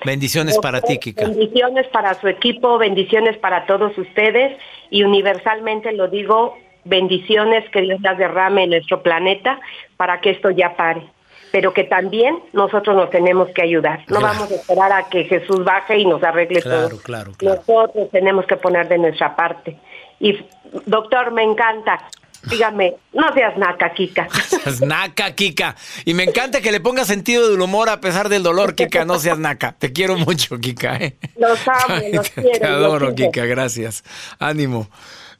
Bendiciones 0.05 0.57
para 0.59 0.81
ti, 0.81 0.97
Kika. 0.97 1.25
Bendiciones 1.25 1.87
para 1.87 2.13
su 2.19 2.27
equipo, 2.27 2.77
bendiciones 2.77 3.37
para 3.37 3.65
todos 3.65 3.97
ustedes 3.97 4.57
y 4.89 5.03
universalmente 5.03 5.93
lo 5.93 6.07
digo, 6.09 6.57
bendiciones 6.83 7.69
que 7.71 7.81
Dios 7.81 8.01
las 8.01 8.17
derrame 8.17 8.63
en 8.63 8.71
nuestro 8.71 9.01
planeta 9.01 9.59
para 9.95 10.19
que 10.19 10.31
esto 10.31 10.49
ya 10.51 10.75
pare. 10.75 11.03
Pero 11.51 11.73
que 11.73 11.83
también 11.85 12.39
nosotros 12.53 12.95
nos 12.95 13.09
tenemos 13.09 13.49
que 13.55 13.61
ayudar. 13.61 13.99
No 14.07 14.19
Claro. 14.19 14.27
vamos 14.27 14.51
a 14.51 14.55
esperar 14.55 14.91
a 14.91 15.07
que 15.09 15.23
Jesús 15.25 15.63
baje 15.63 15.97
y 15.97 16.05
nos 16.05 16.21
arregle 16.23 16.61
Claro, 16.61 16.89
todo. 16.89 16.97
claro, 17.01 17.31
claro. 17.37 17.61
Nosotros 17.67 18.09
tenemos 18.11 18.45
que 18.45 18.57
poner 18.57 18.87
de 18.89 18.97
nuestra 18.97 19.35
parte. 19.35 19.77
Y 20.19 20.37
doctor, 20.85 21.31
me 21.31 21.43
encanta. 21.43 22.07
Dígame, 22.49 22.95
no 23.13 23.33
seas 23.33 23.57
naca, 23.57 23.93
Kika. 23.93 24.27
seas 24.47 24.79
naca, 24.81 25.31
Kika. 25.33 25.75
Y 26.05 26.13
me 26.13 26.23
encanta 26.23 26.61
que 26.61 26.71
le 26.71 26.79
pongas 26.79 27.07
sentido 27.07 27.49
del 27.49 27.59
humor 27.59 27.89
a 27.89 27.99
pesar 27.99 28.29
del 28.29 28.43
dolor, 28.43 28.75
Kika. 28.75 29.05
No 29.05 29.19
seas 29.19 29.37
naca. 29.39 29.73
Te 29.77 29.91
quiero 29.91 30.17
mucho, 30.17 30.57
Kika. 30.59 30.95
¿eh? 30.97 31.17
Los 31.37 31.59
amo, 31.67 31.95
los 32.13 32.29
quiero. 32.29 32.59
Te 32.59 32.65
adoro, 32.65 33.15
Kika. 33.15 33.45
Gracias. 33.45 34.03
Ánimo. 34.39 34.87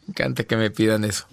Me 0.05 0.11
encanta 0.11 0.43
que 0.43 0.55
me 0.57 0.69
pidan 0.71 1.03
eso. 1.03 1.27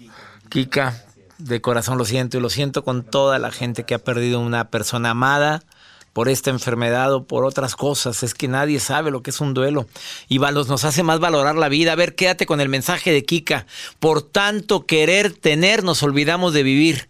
Kika, 0.49 0.93
de 1.37 1.61
corazón 1.61 1.97
lo 1.97 2.05
siento 2.05 2.37
y 2.37 2.41
lo 2.41 2.49
siento 2.49 2.83
con 2.83 3.03
toda 3.03 3.39
la 3.39 3.51
gente 3.51 3.83
que 3.83 3.95
ha 3.95 3.99
perdido 3.99 4.39
una 4.39 4.69
persona 4.69 5.11
amada 5.11 5.63
por 6.13 6.29
esta 6.29 6.49
enfermedad 6.49 7.13
o 7.13 7.25
por 7.25 7.43
otras 7.43 7.75
cosas. 7.75 8.23
Es 8.23 8.33
que 8.33 8.47
nadie 8.47 8.79
sabe 8.79 9.11
lo 9.11 9.21
que 9.21 9.31
es 9.31 9.41
un 9.41 9.53
duelo. 9.53 9.85
Y 10.29 10.39
nos 10.39 10.85
hace 10.85 11.03
más 11.03 11.19
valorar 11.19 11.55
la 11.55 11.67
vida. 11.67 11.91
A 11.91 11.95
ver, 11.95 12.15
quédate 12.15 12.45
con 12.45 12.61
el 12.61 12.69
mensaje 12.69 13.11
de 13.11 13.25
Kika. 13.25 13.65
Por 13.99 14.21
tanto 14.21 14.85
querer 14.85 15.33
tener, 15.33 15.83
nos 15.83 16.03
olvidamos 16.03 16.53
de 16.53 16.63
vivir. 16.63 17.09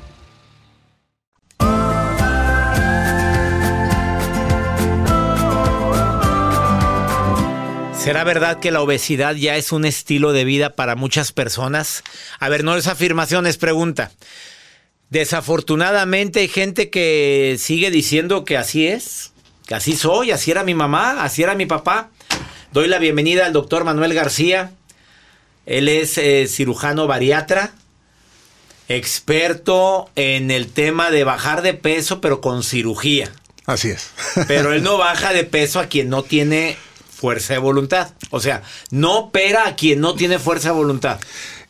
¿Será 8.01 8.23
verdad 8.23 8.59
que 8.59 8.71
la 8.71 8.81
obesidad 8.81 9.35
ya 9.35 9.57
es 9.57 9.71
un 9.71 9.85
estilo 9.85 10.33
de 10.33 10.43
vida 10.43 10.75
para 10.75 10.95
muchas 10.95 11.31
personas? 11.31 12.03
A 12.39 12.49
ver, 12.49 12.63
no 12.63 12.75
es 12.75 12.87
afirmación, 12.87 13.45
es 13.45 13.57
pregunta. 13.57 14.11
Desafortunadamente 15.11 16.39
hay 16.39 16.47
gente 16.47 16.89
que 16.89 17.57
sigue 17.59 17.91
diciendo 17.91 18.43
que 18.43 18.57
así 18.57 18.87
es, 18.87 19.33
que 19.67 19.75
así 19.75 19.95
soy, 19.95 20.31
así 20.31 20.49
era 20.49 20.63
mi 20.63 20.73
mamá, 20.73 21.23
así 21.23 21.43
era 21.43 21.53
mi 21.53 21.67
papá. 21.67 22.09
Doy 22.73 22.87
la 22.87 22.97
bienvenida 22.97 23.45
al 23.45 23.53
doctor 23.53 23.83
Manuel 23.83 24.15
García. 24.15 24.71
Él 25.67 25.87
es 25.87 26.17
eh, 26.17 26.47
cirujano 26.47 27.05
bariatra, 27.05 27.71
experto 28.89 30.09
en 30.15 30.49
el 30.49 30.71
tema 30.71 31.11
de 31.11 31.23
bajar 31.23 31.61
de 31.61 31.75
peso, 31.75 32.19
pero 32.19 32.41
con 32.41 32.63
cirugía. 32.63 33.31
Así 33.67 33.89
es. 33.91 34.09
pero 34.47 34.73
él 34.73 34.81
no 34.83 34.97
baja 34.97 35.33
de 35.33 35.43
peso 35.43 35.79
a 35.79 35.85
quien 35.85 36.09
no 36.09 36.23
tiene 36.23 36.77
fuerza 37.21 37.53
de 37.53 37.59
voluntad. 37.59 38.13
O 38.31 38.39
sea, 38.39 38.63
no 38.89 39.19
opera 39.19 39.67
a 39.67 39.75
quien 39.75 40.01
no 40.01 40.15
tiene 40.15 40.39
fuerza 40.39 40.69
de 40.69 40.75
voluntad. 40.75 41.19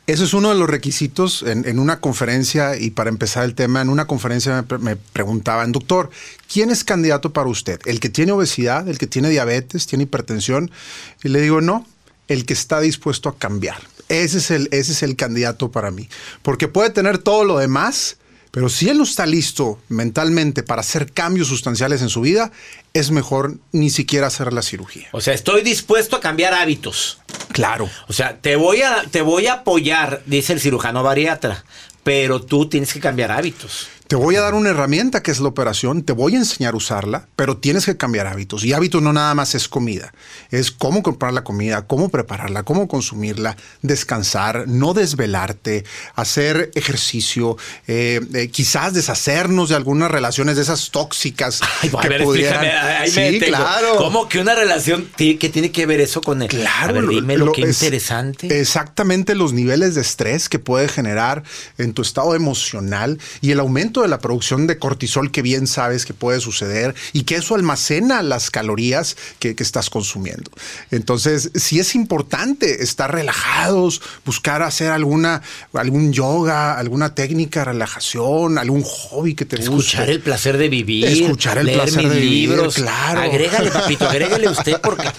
Eso 0.08 0.24
es 0.24 0.34
uno 0.34 0.50
de 0.50 0.56
los 0.56 0.70
requisitos 0.70 1.44
en, 1.44 1.78
una 1.78 2.00
conferencia 2.00 2.78
y 2.78 2.90
para 2.90 3.10
empezar 3.10 3.44
el 3.44 3.54
tema, 3.54 3.82
en 3.82 3.90
una 3.90 4.08
conferencia 4.08 4.66
me, 4.70 4.78
me, 4.78 4.96
preguntaban, 4.96 5.74
doctor, 5.74 6.10
¿quién 6.52 6.72
es 6.72 6.84
candidato 6.84 7.34
para 7.34 7.50
usted? 7.50 7.80
¿El 7.86 8.00
que 8.00 8.10
tiene 8.10 8.32
obesidad, 8.32 8.88
el 8.88 8.98
que 8.98 9.08
tiene 9.08 9.30
diabetes, 9.30 9.88
tiene 9.88 10.06
hipertensión? 10.06 10.72
Y 11.24 11.30
le 11.30 11.42
digo, 11.42 11.62
no, 11.62 11.86
el 12.30 12.46
que 12.46 12.54
está 12.54 12.80
dispuesto 12.80 13.30
a 13.30 13.38
cambiar. 13.38 13.78
Ese 14.10 14.40
es 14.40 14.52
el, 14.52 14.70
ese 14.72 14.94
es 14.94 15.04
el 15.04 15.16
candidato 15.16 15.70
para 15.70 15.92
mí. 15.92 16.10
Porque 16.42 16.68
puede 16.68 16.90
tener 16.90 17.18
todo 17.18 17.44
lo 17.44 17.58
demás, 17.58 18.18
pero 18.52 18.68
si 18.68 18.90
él 18.90 18.98
no 18.98 19.06
está 19.06 19.26
listo 19.26 19.80
mentalmente 19.88 20.62
para 20.62 20.82
hacer 20.82 21.14
cambios 21.14 21.48
sustanciales 21.48 22.02
en 22.02 22.10
su 22.10 22.20
vida, 22.20 22.52
es 22.94 23.10
mejor 23.10 23.56
ni 23.72 23.90
siquiera 23.90 24.28
hacer 24.28 24.52
la 24.52 24.62
cirugía. 24.62 25.08
O 25.14 25.22
sea, 25.22 25.34
estoy 25.34 25.62
dispuesto 25.62 26.18
a 26.18 26.20
cambiar 26.20 26.54
hábitos. 26.54 27.20
Claro. 27.54 27.90
O 28.10 28.14
sea, 28.14 28.38
te 28.40 28.58
voy 28.58 28.82
a, 28.82 29.04
te 29.10 29.22
voy 29.22 29.48
a 29.48 29.54
apoyar, 29.54 30.22
dice 30.26 30.52
el 30.52 30.60
cirujano 30.60 31.02
bariatra, 31.02 31.64
pero 32.04 32.42
tú 32.42 32.68
tienes 32.68 32.94
que 32.94 33.00
cambiar 33.00 33.32
hábitos. 33.32 33.88
Te 34.12 34.18
voy 34.18 34.36
a 34.36 34.42
dar 34.42 34.56
una 34.56 34.72
herramienta 34.72 35.24
que 35.24 35.32
es 35.32 35.40
la 35.40 35.48
operación, 35.48 36.04
te 36.04 36.12
voy 36.12 36.36
a 36.36 36.40
enseñar 36.40 36.74
a 36.74 36.76
usarla, 36.76 37.30
pero 37.38 37.56
tienes 37.56 37.86
que 37.86 37.96
cambiar 37.96 38.28
hábitos. 38.28 38.66
Y 38.66 38.74
hábitos 38.74 39.02
no 39.02 39.14
nada 39.14 39.34
más 39.36 39.56
es 39.56 39.70
comida, 39.70 40.14
es 40.50 40.70
cómo 40.70 41.02
comprar 41.02 41.32
la 41.32 41.46
comida, 41.46 41.88
cómo 41.88 42.10
prepararla, 42.10 42.64
cómo 42.64 42.90
consumirla, 42.90 43.56
descansar, 43.82 44.68
no 44.68 44.94
desvelarte, 44.94 45.86
hacer 46.14 46.72
ejercicio, 46.76 47.56
eh, 47.88 48.20
eh, 48.34 48.50
quizás 48.50 48.94
deshacernos 48.94 49.70
de 49.70 49.76
algunas 49.76 50.12
relaciones 50.12 50.58
de 50.58 50.64
esas 50.64 50.92
tóxicas. 50.92 51.62
Ay, 51.82 51.90
que 51.90 51.96
a 51.96 52.10
ver, 52.10 52.24
pudieran... 52.24 53.08
sí, 53.08 53.40
claro. 53.40 53.96
¿Cómo 53.96 54.28
que 54.28 54.40
una 54.40 54.56
relación 54.56 55.10
que 55.16 55.36
tiene 55.36 55.72
que 55.72 55.86
ver 55.86 56.02
eso 56.02 56.20
con 56.20 56.42
el? 56.42 56.50
Claro, 56.50 57.00
a 57.00 57.02
dime 57.04 57.38
lo, 57.38 57.54
que 57.54 57.62
es 57.62 57.82
interesante. 57.82 58.60
Exactamente 58.60 59.36
los 59.36 59.54
niveles 59.54 59.96
de 59.96 60.02
estrés 60.02 60.50
que 60.50 60.60
puede 60.60 60.90
generar 60.90 61.44
en 61.78 61.94
tu 61.94 62.02
estado 62.02 62.36
emocional 62.36 63.18
y 63.40 63.52
el 63.52 63.62
aumento 63.62 64.01
de 64.02 64.08
la 64.08 64.20
producción 64.20 64.68
de 64.68 64.78
cortisol 64.78 65.32
que 65.32 65.42
bien 65.42 65.68
sabes 65.68 66.06
que 66.06 66.14
puede 66.14 66.40
suceder 66.40 66.96
y 67.14 67.24
que 67.24 67.36
eso 67.36 67.56
almacena 67.56 68.22
las 68.24 68.52
calorías 68.52 69.18
que, 69.40 69.56
estás 69.62 69.92
consumiendo. 69.92 70.50
Entonces, 70.90 71.52
sí 71.54 71.80
es 71.80 71.94
importante 71.94 72.82
estar 72.82 73.14
relajados, 73.14 74.02
buscar 74.26 74.64
hacer 74.64 74.90
alguna, 74.90 75.44
algún 75.74 76.12
yoga, 76.14 76.80
alguna 76.80 77.14
técnica 77.14 77.60
de 77.60 77.66
relajación, 77.66 78.58
algún 78.58 78.82
hobby 78.82 79.36
que 79.36 79.46
te 79.46 79.58
guste. 79.58 79.72
Escuchar 79.72 80.10
el 80.10 80.20
placer 80.20 80.58
de 80.58 80.68
vivir. 80.68 81.06
Escuchar 81.06 81.60
el 81.60 81.72
placer 81.72 82.10
de 82.10 82.20
libros. 82.20 82.76
vivir, 82.76 82.90
claro. 82.90 83.22
Agrégale, 83.22 83.70
papito, 83.72 84.10
agrégale 84.10 84.50
usted 84.50 84.82
porque... 84.82 85.10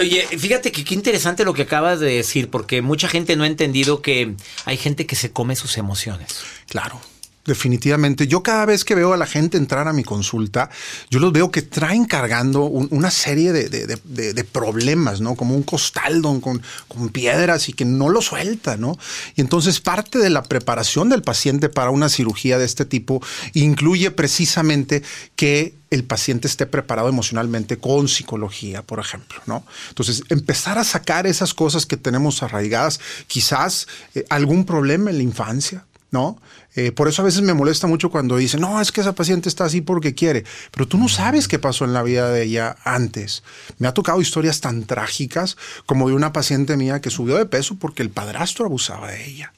oye, 0.00 0.26
fíjate 0.36 0.72
que 0.72 0.84
qué 0.84 0.94
interesante 0.94 1.44
lo 1.44 1.54
que 1.54 1.62
acabas 1.62 2.00
de 2.00 2.16
decir, 2.16 2.50
porque 2.50 2.82
mucha 2.82 3.06
gente 3.06 3.36
no 3.36 3.44
ha 3.44 3.46
entendido 3.46 4.02
que 4.02 4.34
hay 4.64 4.76
gente 4.76 5.06
que 5.06 5.14
se 5.14 5.30
come 5.30 5.54
sus 5.54 5.78
emociones. 5.78 6.42
Claro 6.66 7.00
definitivamente. 7.44 8.26
Yo 8.26 8.42
cada 8.42 8.66
vez 8.66 8.84
que 8.84 8.94
veo 8.94 9.12
a 9.12 9.16
la 9.16 9.26
gente 9.26 9.56
entrar 9.56 9.88
a 9.88 9.92
mi 9.92 10.04
consulta, 10.04 10.70
yo 11.10 11.18
los 11.18 11.32
veo 11.32 11.50
que 11.50 11.62
traen 11.62 12.04
cargando 12.04 12.64
una 12.64 13.10
serie 13.10 13.52
de, 13.52 14.44
problemas, 14.52 15.20
¿no? 15.20 15.34
Como 15.34 15.54
un 15.54 15.62
costal 15.62 16.22
con, 16.22 16.40
con, 16.40 17.08
piedras 17.10 17.68
y 17.68 17.72
que 17.72 17.84
no 17.84 18.08
lo 18.08 18.22
suelta, 18.22 18.76
¿no? 18.76 18.96
Y 19.34 19.40
entonces 19.40 19.80
parte 19.80 20.18
de 20.18 20.30
la 20.30 20.42
preparación 20.42 21.08
del 21.08 21.22
paciente 21.22 21.68
para 21.68 21.90
una 21.90 22.08
cirugía 22.08 22.58
de 22.58 22.64
este 22.64 22.84
tipo 22.84 23.22
incluye 23.54 24.10
precisamente 24.10 25.02
que 25.36 25.74
el 25.90 26.04
paciente 26.04 26.48
esté 26.48 26.66
preparado 26.66 27.10
emocionalmente 27.10 27.76
con 27.76 28.08
psicología, 28.08 28.82
por 28.82 28.98
ejemplo, 28.98 29.40
¿no? 29.44 29.62
Entonces, 29.90 30.22
empezar 30.30 30.78
a 30.78 30.84
sacar 30.84 31.26
esas 31.26 31.52
cosas 31.52 31.84
que 31.84 31.98
tenemos 31.98 32.42
arraigadas, 32.42 32.98
quizás 33.26 33.86
eh, 34.14 34.24
algún 34.30 34.64
problema 34.64 35.10
en 35.10 35.18
la 35.18 35.22
infancia, 35.22 35.84
¿no? 36.12 36.40
Eh, 36.76 36.92
por 36.92 37.08
eso 37.08 37.22
a 37.22 37.24
veces 37.24 37.42
me 37.42 37.54
molesta 37.54 37.88
mucho 37.88 38.10
cuando 38.10 38.36
dicen, 38.36 38.60
no, 38.60 38.80
es 38.80 38.92
que 38.92 39.00
esa 39.00 39.14
paciente 39.14 39.48
está 39.48 39.64
así 39.64 39.80
porque 39.80 40.14
quiere, 40.14 40.44
pero 40.70 40.86
tú 40.86 40.98
no 40.98 41.08
sabes 41.08 41.48
qué 41.48 41.58
pasó 41.58 41.84
en 41.84 41.94
la 41.94 42.02
vida 42.02 42.30
de 42.30 42.44
ella 42.44 42.76
antes. 42.84 43.42
Me 43.78 43.88
ha 43.88 43.94
tocado 43.94 44.20
historias 44.20 44.60
tan 44.60 44.84
trágicas 44.84 45.56
como 45.86 46.08
de 46.08 46.14
una 46.14 46.32
paciente 46.32 46.76
mía 46.76 47.00
que 47.00 47.10
subió 47.10 47.36
de 47.36 47.46
peso 47.46 47.76
porque 47.76 48.02
el 48.02 48.10
padrastro 48.10 48.66
abusaba 48.66 49.10
de 49.10 49.26
ella. 49.26 49.52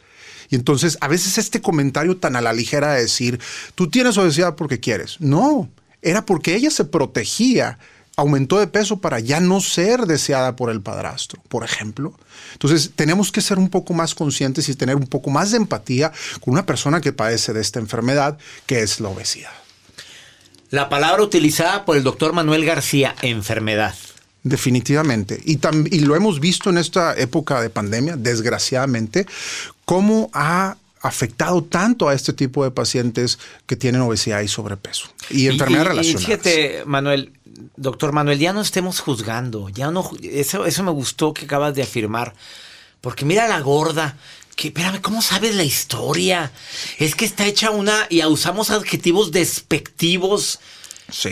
Y 0.48 0.54
entonces 0.54 0.96
a 1.00 1.08
veces 1.08 1.38
este 1.38 1.60
comentario 1.60 2.16
tan 2.16 2.36
a 2.36 2.40
la 2.40 2.52
ligera 2.52 2.94
de 2.94 3.02
decir, 3.02 3.40
tú 3.74 3.90
tienes 3.90 4.16
obesidad 4.16 4.54
porque 4.54 4.78
quieres. 4.78 5.16
No, 5.20 5.68
era 6.02 6.24
porque 6.24 6.54
ella 6.54 6.70
se 6.70 6.84
protegía 6.84 7.78
aumentó 8.16 8.58
de 8.58 8.66
peso 8.66 9.00
para 9.00 9.20
ya 9.20 9.40
no 9.40 9.60
ser 9.60 10.06
deseada 10.06 10.56
por 10.56 10.70
el 10.70 10.80
padrastro, 10.80 11.42
por 11.48 11.64
ejemplo. 11.64 12.14
Entonces, 12.52 12.92
tenemos 12.94 13.32
que 13.32 13.40
ser 13.40 13.58
un 13.58 13.68
poco 13.68 13.94
más 13.94 14.14
conscientes 14.14 14.68
y 14.68 14.74
tener 14.74 14.96
un 14.96 15.06
poco 15.06 15.30
más 15.30 15.50
de 15.50 15.56
empatía 15.56 16.12
con 16.40 16.52
una 16.52 16.66
persona 16.66 17.00
que 17.00 17.12
padece 17.12 17.52
de 17.52 17.60
esta 17.60 17.80
enfermedad, 17.80 18.38
que 18.66 18.82
es 18.82 19.00
la 19.00 19.08
obesidad. 19.08 19.52
La 20.70 20.88
palabra 20.88 21.22
utilizada 21.22 21.84
por 21.84 21.96
el 21.96 22.02
doctor 22.02 22.32
Manuel 22.32 22.64
García, 22.64 23.14
enfermedad. 23.22 23.94
Definitivamente. 24.42 25.40
Y, 25.44 25.58
y 25.90 26.00
lo 26.00 26.16
hemos 26.16 26.38
visto 26.38 26.70
en 26.70 26.78
esta 26.78 27.14
época 27.14 27.60
de 27.60 27.70
pandemia, 27.70 28.16
desgraciadamente, 28.16 29.26
cómo 29.84 30.30
ha 30.32 30.76
afectado 31.00 31.62
tanto 31.62 32.08
a 32.08 32.14
este 32.14 32.32
tipo 32.32 32.64
de 32.64 32.70
pacientes 32.70 33.38
que 33.66 33.76
tienen 33.76 34.00
obesidad 34.00 34.40
y 34.40 34.48
sobrepeso 34.48 35.08
y 35.28 35.48
enfermedades 35.48 35.88
relacionadas. 35.88 36.22
Y 36.22 36.24
fíjate, 36.24 36.82
Manuel, 36.86 37.32
doctor 37.76 38.12
Manuel, 38.12 38.38
ya 38.38 38.52
no 38.52 38.60
estemos 38.60 39.00
juzgando, 39.00 39.68
ya 39.68 39.90
no, 39.90 40.10
eso, 40.22 40.66
eso 40.66 40.82
me 40.82 40.90
gustó 40.90 41.32
que 41.34 41.44
acabas 41.44 41.74
de 41.74 41.82
afirmar, 41.82 42.34
porque 43.00 43.24
mira 43.24 43.48
la 43.48 43.60
gorda, 43.60 44.16
que, 44.56 44.68
espérame, 44.68 45.00
¿cómo 45.00 45.22
sabes 45.22 45.54
la 45.54 45.64
historia? 45.64 46.52
Es 46.98 47.14
que 47.14 47.24
está 47.24 47.46
hecha 47.46 47.70
una, 47.70 48.06
y 48.08 48.24
usamos 48.24 48.70
adjetivos 48.70 49.32
despectivos 49.32 50.60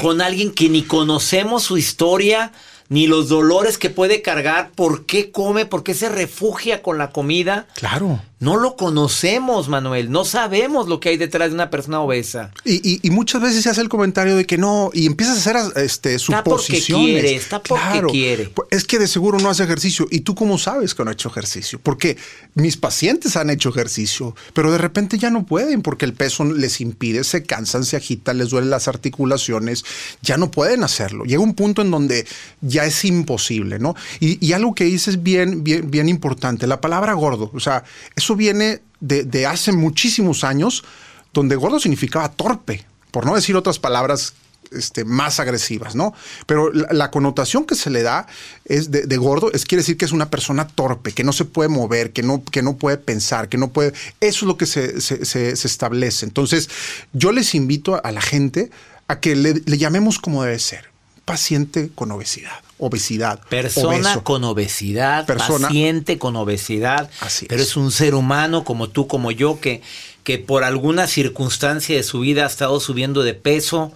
con 0.01 0.21
alguien 0.21 0.53
que 0.53 0.69
ni 0.69 0.83
conocemos 0.83 1.63
su 1.63 1.79
historia 1.79 2.53
ni 2.89 3.07
los 3.07 3.31
dolores 3.31 3.79
que 3.79 3.89
puede 3.89 4.21
cargar, 4.21 4.71
por 4.73 5.07
qué 5.07 5.31
come, 5.31 5.65
por 5.65 5.83
qué 5.83 5.95
se 5.95 6.11
refugia 6.11 6.83
con 6.83 6.99
la 6.99 7.11
comida. 7.11 7.67
Claro. 7.75 8.21
No 8.43 8.57
lo 8.57 8.75
conocemos, 8.75 9.69
Manuel. 9.69 10.11
No 10.11 10.25
sabemos 10.25 10.89
lo 10.89 10.99
que 10.99 11.11
hay 11.11 11.17
detrás 11.17 11.51
de 11.51 11.55
una 11.55 11.71
persona 11.71 12.01
obesa. 12.01 12.51
Y, 12.65 13.01
muchas 13.11 13.41
veces 13.41 13.63
se 13.63 13.71
hace 13.71 13.81
el 13.81 13.89
comentario 13.89 14.35
de 14.35 14.47
que 14.47 14.59
no, 14.59 14.91
y 14.93 15.07
empiezas 15.07 15.47
a 15.47 15.61
hacer 15.61 15.85
este, 15.85 16.19
suposiciones. 16.19 16.83
Está 16.83 16.93
porque 16.93 17.13
quiere, 17.13 17.37
está 17.37 17.63
porque 17.63 18.03
quiere. 18.11 18.45
Pues, 18.49 18.67
es 18.73 18.85
que 18.85 18.99
de 18.99 19.07
seguro 19.07 19.39
no 19.39 19.49
hace 19.49 19.63
ejercicio. 19.63 20.09
¿Y 20.11 20.23
tú 20.23 20.35
cómo 20.35 20.59
sabes 20.59 20.93
que 20.93 21.05
no 21.05 21.11
ha 21.11 21.13
hecho 21.13 21.29
ejercicio? 21.29 21.79
Porque 21.81 22.17
mis 22.55 22.77
pacientes 22.77 23.37
han 23.37 23.49
hecho 23.49 23.69
ejercicio, 23.69 24.35
pero 24.55 24.73
de 24.73 24.79
repente 24.79 25.19
ya 25.19 25.31
no 25.31 25.47
pueden 25.47 25.83
porque 25.83 26.05
el 26.05 26.13
peso 26.13 26.45
les 26.45 26.81
impide, 26.81 27.23
se 27.23 27.45
cansan, 27.45 27.85
se 27.85 27.97
agitan, 27.97 28.39
les 28.39 28.51
duelen 28.51 28.71
las 28.71 28.89
articulaciones, 28.89 29.85
ya 30.21 30.37
no 30.37 30.51
pueden 30.51 30.83
hacerlo. 30.83 31.25
Llega 31.25 31.41
un 31.41 31.55
punto 31.55 31.83
en 31.83 31.93
donde 31.93 32.27
ya 32.61 32.87
es 32.87 33.05
imposible, 33.05 33.79
¿no? 33.79 33.95
Y, 34.19 34.53
algo 34.53 34.75
que 34.75 34.85
dices 34.85 35.23
bien, 35.23 35.63
bien, 35.63 35.91
bien 35.91 36.09
importante, 36.09 36.67
la 36.67 36.81
palabra 36.81 37.15
gordo, 37.15 37.51
o 37.55 37.61
sea, 37.61 37.85
eso 38.17 38.32
viene 38.37 38.83
de, 39.01 39.47
hace 39.47 39.73
muchísimos 39.73 40.45
años, 40.45 40.85
donde 41.33 41.57
gordo 41.57 41.81
significaba 41.81 42.31
torpe, 42.31 42.85
por 43.11 43.27
no 43.27 43.35
decir 43.35 43.57
otras 43.57 43.79
palabras 43.79 44.35
este, 44.71 45.05
más 45.05 45.41
agresivas, 45.41 45.95
¿no? 45.95 46.15
Pero 46.47 46.73
la, 46.73 47.11
connotación 47.11 47.65
que 47.65 47.75
se 47.75 47.91
le 47.91 48.03
da 48.03 48.27
es 48.65 48.91
de, 48.91 49.17
gordo, 49.17 49.53
es 49.53 49.67
quiere 49.67 49.83
decir 49.83 49.97
que 49.97 50.05
es 50.05 50.13
una 50.13 50.31
persona 50.31 50.67
torpe, 50.67 51.13
que 51.13 51.25
no 51.25 51.33
se 51.33 51.45
puede 51.45 51.69
mover, 51.69 52.13
que 52.13 52.23
no, 52.23 52.43
que 52.45 52.63
no 52.63 52.77
puede 52.77 52.97
pensar, 52.97 53.49
que 53.49 53.59
no 53.59 53.71
puede. 53.71 53.93
Eso 54.21 54.45
es 54.45 54.49
lo 54.49 54.57
que 54.57 54.67
se, 54.67 55.51
establece. 55.51 56.25
Entonces, 56.25 56.71
yo 57.13 57.33
les 57.33 57.55
invito 57.55 58.01
a 58.03 58.13
la 58.13 58.23
gente 58.23 58.71
a 59.09 59.21
que 59.21 59.37
le, 59.37 59.61
llamemos 59.77 60.19
como 60.19 60.43
debe 60.43 60.59
ser: 60.59 60.92
paciente 61.25 61.91
con 61.95 62.11
obesidad 62.11 62.63
obesidad. 62.83 63.39
Persona 63.49 64.21
con 64.25 64.43
obesidad, 64.43 65.25
paciente 65.27 66.19
con 66.19 66.35
obesidad, 66.35 67.09
Así 67.21 67.47
pero 67.47 67.63
es. 67.63 67.77
un 67.77 67.93
ser 67.93 68.17
humano 68.17 68.65
como 68.65 68.89
tú, 68.89 69.07
como 69.07 69.31
yo, 69.31 69.61
que, 69.61 69.83
que 70.25 70.39
por 70.39 70.65
alguna 70.65 71.07
circunstancia 71.07 71.95
de 71.95 72.03
su 72.03 72.21
vida 72.21 72.43
ha 72.43 72.49
estado 72.49 72.81
subiendo 72.81 73.23
de 73.23 73.35
peso. 73.35 73.93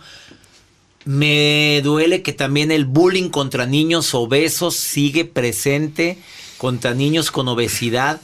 Me 1.04 1.80
duele 1.82 2.22
que 2.22 2.32
también 2.32 2.70
el 2.70 2.84
bullying 2.84 3.28
contra 3.28 3.66
niños 3.66 4.14
obesos 4.14 4.76
sigue 4.76 5.24
presente, 5.24 6.18
contra 6.56 6.94
niños 6.94 7.32
con 7.32 7.48
obesidad. 7.48 8.20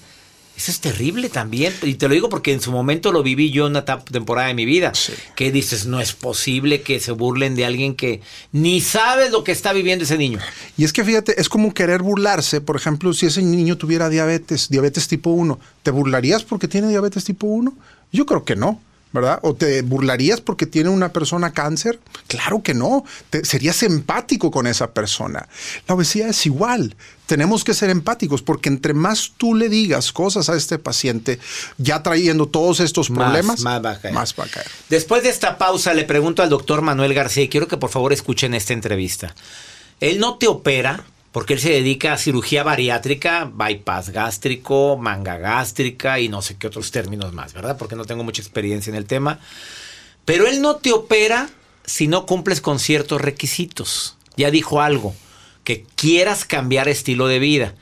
Eso 0.57 0.71
es 0.71 0.81
terrible 0.81 1.29
también. 1.29 1.73
Y 1.83 1.95
te 1.95 2.09
lo 2.09 2.15
digo 2.15 2.29
porque 2.29 2.53
en 2.53 2.61
su 2.61 2.71
momento 2.71 3.11
lo 3.11 3.23
viví 3.23 3.51
yo 3.51 3.67
una 3.67 3.85
temporada 3.85 4.49
de 4.49 4.55
mi 4.55 4.65
vida. 4.65 4.93
Que 5.35 5.51
dices, 5.51 5.87
no 5.87 6.01
es 6.01 6.13
posible 6.13 6.83
que 6.83 7.01
se 7.01 7.13
burlen 7.13 7.55
de 7.55 7.65
alguien 7.65 7.95
que 7.95 8.21
ni 8.53 8.81
sabe 8.81 9.31
lo 9.31 9.45
que 9.45 9.53
está 9.53 9.73
viviendo 9.73 10.05
ese 10.05 10.19
niño. 10.19 10.39
Y 10.77 10.85
es 10.85 10.93
que 10.93 11.05
fíjate, 11.05 11.41
es 11.41 11.49
como 11.49 11.73
querer 11.73 12.03
burlarse. 12.03 12.61
Por 12.61 12.77
ejemplo, 12.77 13.13
si 13.13 13.27
ese 13.27 13.43
niño 13.43 13.77
tuviera 13.77 14.09
diabetes, 14.09 14.69
diabetes 14.69 15.09
tipo 15.09 15.31
1, 15.31 15.59
¿te 15.83 15.91
burlarías 15.91 16.45
porque 16.45 16.69
tiene 16.69 16.89
diabetes 16.89 17.25
tipo 17.25 17.47
1? 17.47 17.75
Yo 18.13 18.27
creo 18.27 18.45
que 18.45 18.57
no. 18.57 18.81
¿Verdad? 19.13 19.39
¿O 19.43 19.55
te 19.55 19.83
burlarías 19.83 20.41
porque 20.41 20.67
tiene 20.67 20.89
una 20.89 21.13
persona 21.13 21.53
cáncer? 21.53 22.01
Claro 22.27 22.63
que 22.63 22.75
no. 22.75 23.05
serías 23.43 23.83
empático 23.83 24.51
con 24.51 24.67
esa 24.67 24.93
persona. 24.93 25.49
La 25.87 25.95
obesidad 25.95 26.29
es 26.29 26.47
igual. 26.47 26.97
Tenemos 27.27 27.65
que 27.65 27.75
ser 27.75 27.91
empáticos 27.91 28.43
porque 28.43 28.69
entre 28.69 28.95
más 28.95 29.33
tú 29.37 29.55
le 29.55 29.69
digas 29.69 30.13
cosas 30.13 30.49
a 30.49 30.57
este 30.57 30.79
paciente, 30.79 31.39
ya 31.79 32.03
trayendo 32.03 32.47
todos 32.47 32.81
estos 32.81 33.09
problemas, 33.09 33.61
más, 33.61 33.85
va, 33.85 33.91
a 33.93 34.01
caer. 34.01 34.15
más 34.15 34.35
va 34.39 34.45
a 34.45 34.49
caer. 34.49 34.67
Después 34.89 35.23
de 35.23 35.31
esta 35.31 35.57
pausa, 35.57 35.95
le 35.95 36.05
pregunto 36.05 36.43
al 36.43 36.51
doctor 36.51 36.83
Manuel 36.83 37.15
García 37.15 37.45
y 37.45 37.49
quiero 37.49 37.69
que 37.69 37.77
por 37.77 37.91
favor 37.91 38.13
escuchen 38.13 38.55
esta 38.55 38.73
entrevista. 38.73 39.35
Él 40.01 40.19
no 40.19 40.37
te 40.37 40.49
opera, 40.49 41.05
porque 41.33 41.55
él 41.55 41.61
se 41.61 41.71
dedica 41.71 42.13
a 42.13 42.19
cirugía 42.19 42.63
bariátrica, 42.63 43.51
bypass 43.53 44.11
gástrico, 44.11 44.99
manga 44.99 45.39
gástrica 45.39 46.21
y 46.21 46.29
no 46.29 46.43
sé 46.43 46.57
qué 46.59 46.67
otros 46.67 46.91
términos 46.91 47.33
más, 47.33 47.55
¿verdad? 47.55 47.79
Porque 47.79 47.97
no 47.97 48.05
tengo 48.05 48.23
mucha 48.23 48.43
experiencia 48.43 48.91
en 48.91 48.97
el 48.97 49.07
tema. 49.07 49.41
Pero 50.27 50.47
él 50.47 50.61
no 50.61 50.77
te 50.77 50.93
opera 50.93 51.49
si 51.85 52.07
no 52.07 52.27
cumples 52.27 52.61
con 52.61 52.79
ciertos 52.79 53.21
requisitos. 53.21 54.17
Ya 54.37 54.51
dijo 54.51 54.83
algo, 54.83 55.15
que 55.65 55.85
quieras 55.95 56.45
cambiar 56.45 56.89
estilo 56.89 57.27
de 57.27 57.39
vida. 57.39 57.75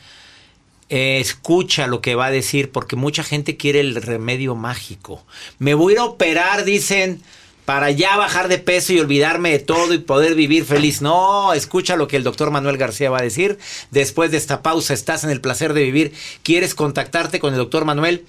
escucha 0.89 1.89
lo 1.89 2.01
que 2.01 2.15
va 2.15 2.27
a 2.27 2.31
decir 2.31 2.71
porque 2.71 2.97
mucha 2.97 3.25
gente 3.25 3.57
quiere 3.57 3.81
el 3.81 3.97
remedio 3.97 4.55
mágico. 4.55 5.25
Me 5.59 5.75
voy 5.75 5.97
a 5.97 6.05
operar, 6.05 6.65
dicen 6.65 7.21
para 7.65 7.91
ya 7.91 8.17
bajar 8.17 8.49
de 8.49 8.59
peso 8.59 8.93
y 8.93 9.01
olvidarme 9.01 9.51
de 9.51 9.59
todo 9.59 9.95
y 9.95 9.99
poder 9.99 10.35
vivir 10.35 10.65
feliz. 10.65 11.03
No, 11.03 11.53
escucha 11.53 11.97
lo 11.97 12.09
que 12.09 12.17
el 12.17 12.25
doctor 12.25 12.51
Manuel 12.51 12.77
García 12.77 13.11
va 13.11 13.19
a 13.19 13.23
decir. 13.23 13.59
Después 13.91 14.31
de 14.31 14.37
esta 14.37 14.63
pausa, 14.63 14.95
estás 14.95 15.25
en 15.25 15.31
el 15.31 15.41
placer 15.41 15.75
de 15.75 15.83
vivir. 15.83 16.13
¿Quieres 16.43 16.75
contactarte 16.75 17.41
con 17.41 17.53
el 17.53 17.59
doctor 17.59 17.85
Manuel? 17.85 18.25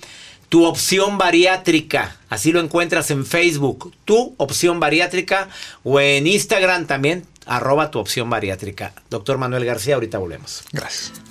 Tu 0.49 0.65
opción 0.65 1.17
bariátrica, 1.17 2.17
así 2.29 2.51
lo 2.51 2.59
encuentras 2.59 3.09
en 3.09 3.25
Facebook, 3.25 3.93
tu 4.03 4.35
opción 4.35 4.81
bariátrica 4.81 5.47
o 5.83 6.01
en 6.01 6.27
Instagram 6.27 6.87
también, 6.87 7.25
arroba 7.45 7.89
tu 7.89 7.99
opción 7.99 8.29
bariátrica. 8.29 8.93
Doctor 9.09 9.37
Manuel 9.37 9.63
García, 9.63 9.95
ahorita 9.95 10.17
volvemos. 10.17 10.63
Gracias 10.73 11.30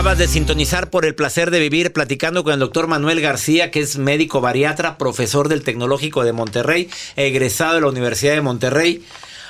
Acabas 0.00 0.18
de 0.18 0.28
sintonizar 0.28 0.88
por 0.88 1.04
el 1.04 1.14
placer 1.14 1.50
de 1.50 1.60
vivir 1.60 1.92
platicando 1.92 2.42
con 2.42 2.54
el 2.54 2.60
doctor 2.60 2.86
Manuel 2.86 3.20
García, 3.20 3.70
que 3.70 3.80
es 3.80 3.98
médico 3.98 4.40
bariatra, 4.40 4.96
profesor 4.96 5.48
del 5.48 5.62
Tecnológico 5.62 6.24
de 6.24 6.32
Monterrey, 6.32 6.88
egresado 7.16 7.74
de 7.74 7.80
la 7.82 7.88
Universidad 7.88 8.32
de 8.32 8.40
Monterrey. 8.40 9.04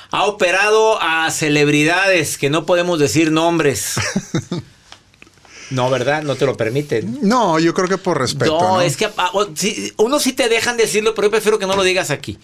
Ha 0.09 0.25
operado 0.25 1.01
a 1.01 1.31
celebridades 1.31 2.37
que 2.37 2.49
no 2.49 2.65
podemos 2.65 2.99
decir 2.99 3.31
nombres. 3.31 3.95
No, 5.71 5.89
¿verdad? 5.89 6.21
No 6.23 6.35
te 6.35 6.45
lo 6.45 6.55
permiten. 6.55 7.19
No, 7.21 7.57
yo 7.59 7.73
creo 7.73 7.87
que 7.87 7.97
por 7.97 8.19
respeto. 8.19 8.57
No, 8.59 8.75
¿no? 8.75 8.81
es 8.81 8.97
que 8.97 9.09
ah, 9.17 9.31
uno 9.97 10.19
sí 10.19 10.33
te 10.33 10.49
dejan 10.49 10.77
decirlo, 10.77 11.15
pero 11.15 11.27
yo 11.27 11.31
prefiero 11.31 11.57
que 11.59 11.65
no 11.65 11.75
lo 11.75 11.83
digas 11.83 12.11
aquí. 12.11 12.37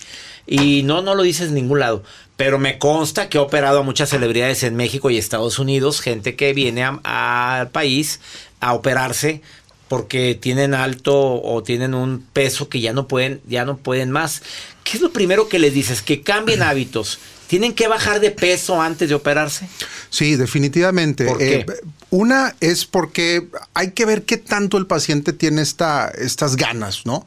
Y 0.48 0.84
no, 0.84 1.02
no 1.02 1.14
lo 1.14 1.24
dices 1.24 1.50
en 1.50 1.56
ningún 1.56 1.80
lado. 1.80 2.04
Pero 2.38 2.58
me 2.58 2.78
consta 2.80 3.30
que 3.30 3.38
ha 3.38 3.42
operado 3.42 3.80
a 3.80 3.84
muchas 3.84 4.10
celebridades 4.10 4.64
en 4.64 4.76
México 4.76 5.10
y 5.10 5.18
Estados 5.18 5.60
Unidos, 5.60 6.02
gente 6.02 6.36
que 6.36 6.54
viene 6.54 6.84
a- 6.84 7.60
al 7.60 7.70
país 7.70 8.20
a 8.60 8.74
operarse 8.74 9.42
porque 9.88 10.36
tienen 10.36 10.74
alto 10.74 11.42
o 11.42 11.64
tienen 11.64 11.94
un 11.94 12.26
peso 12.34 12.68
que 12.70 12.82
ya 12.82 12.94
no 12.94 13.08
pueden, 13.08 13.42
ya 13.48 13.66
no 13.66 13.78
pueden 13.78 14.12
más. 14.12 14.42
¿Qué 14.84 14.98
es 14.98 15.02
lo 15.02 15.12
primero 15.12 15.48
que 15.50 15.60
les 15.60 15.74
dices? 15.74 16.02
Que 16.02 16.22
cambien 16.22 16.62
hábitos. 16.62 17.20
¿Tienen 17.48 17.74
que 17.74 17.88
bajar 17.88 18.20
de 18.20 18.32
peso 18.32 18.82
antes 18.82 19.10
de 19.10 19.16
operarse? 19.16 19.68
Sí, 20.10 20.36
definitivamente. 20.36 21.26
¿Por 21.26 21.38
qué? 21.38 21.56
Eh, 21.56 21.66
una 22.10 22.56
es 22.60 22.86
porque 22.86 23.48
hay 23.74 23.92
que 23.92 24.06
ver 24.06 24.24
qué 24.24 24.38
tanto 24.38 24.78
el 24.78 24.86
paciente 24.86 25.34
tiene 25.34 25.62
esta, 25.62 26.10
estas 26.10 26.56
ganas, 26.56 27.06
¿no? 27.06 27.26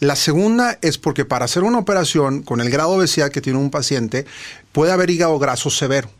La 0.00 0.16
segunda 0.16 0.78
es 0.80 0.96
porque 0.96 1.24
para 1.24 1.44
hacer 1.44 1.64
una 1.64 1.78
operación 1.78 2.42
con 2.42 2.60
el 2.60 2.70
grado 2.70 2.92
de 2.92 2.98
obesidad 2.98 3.30
que 3.30 3.40
tiene 3.40 3.58
un 3.58 3.70
paciente, 3.70 4.26
puede 4.72 4.92
haber 4.92 5.10
hígado 5.10 5.38
graso 5.38 5.70
severo. 5.70 6.10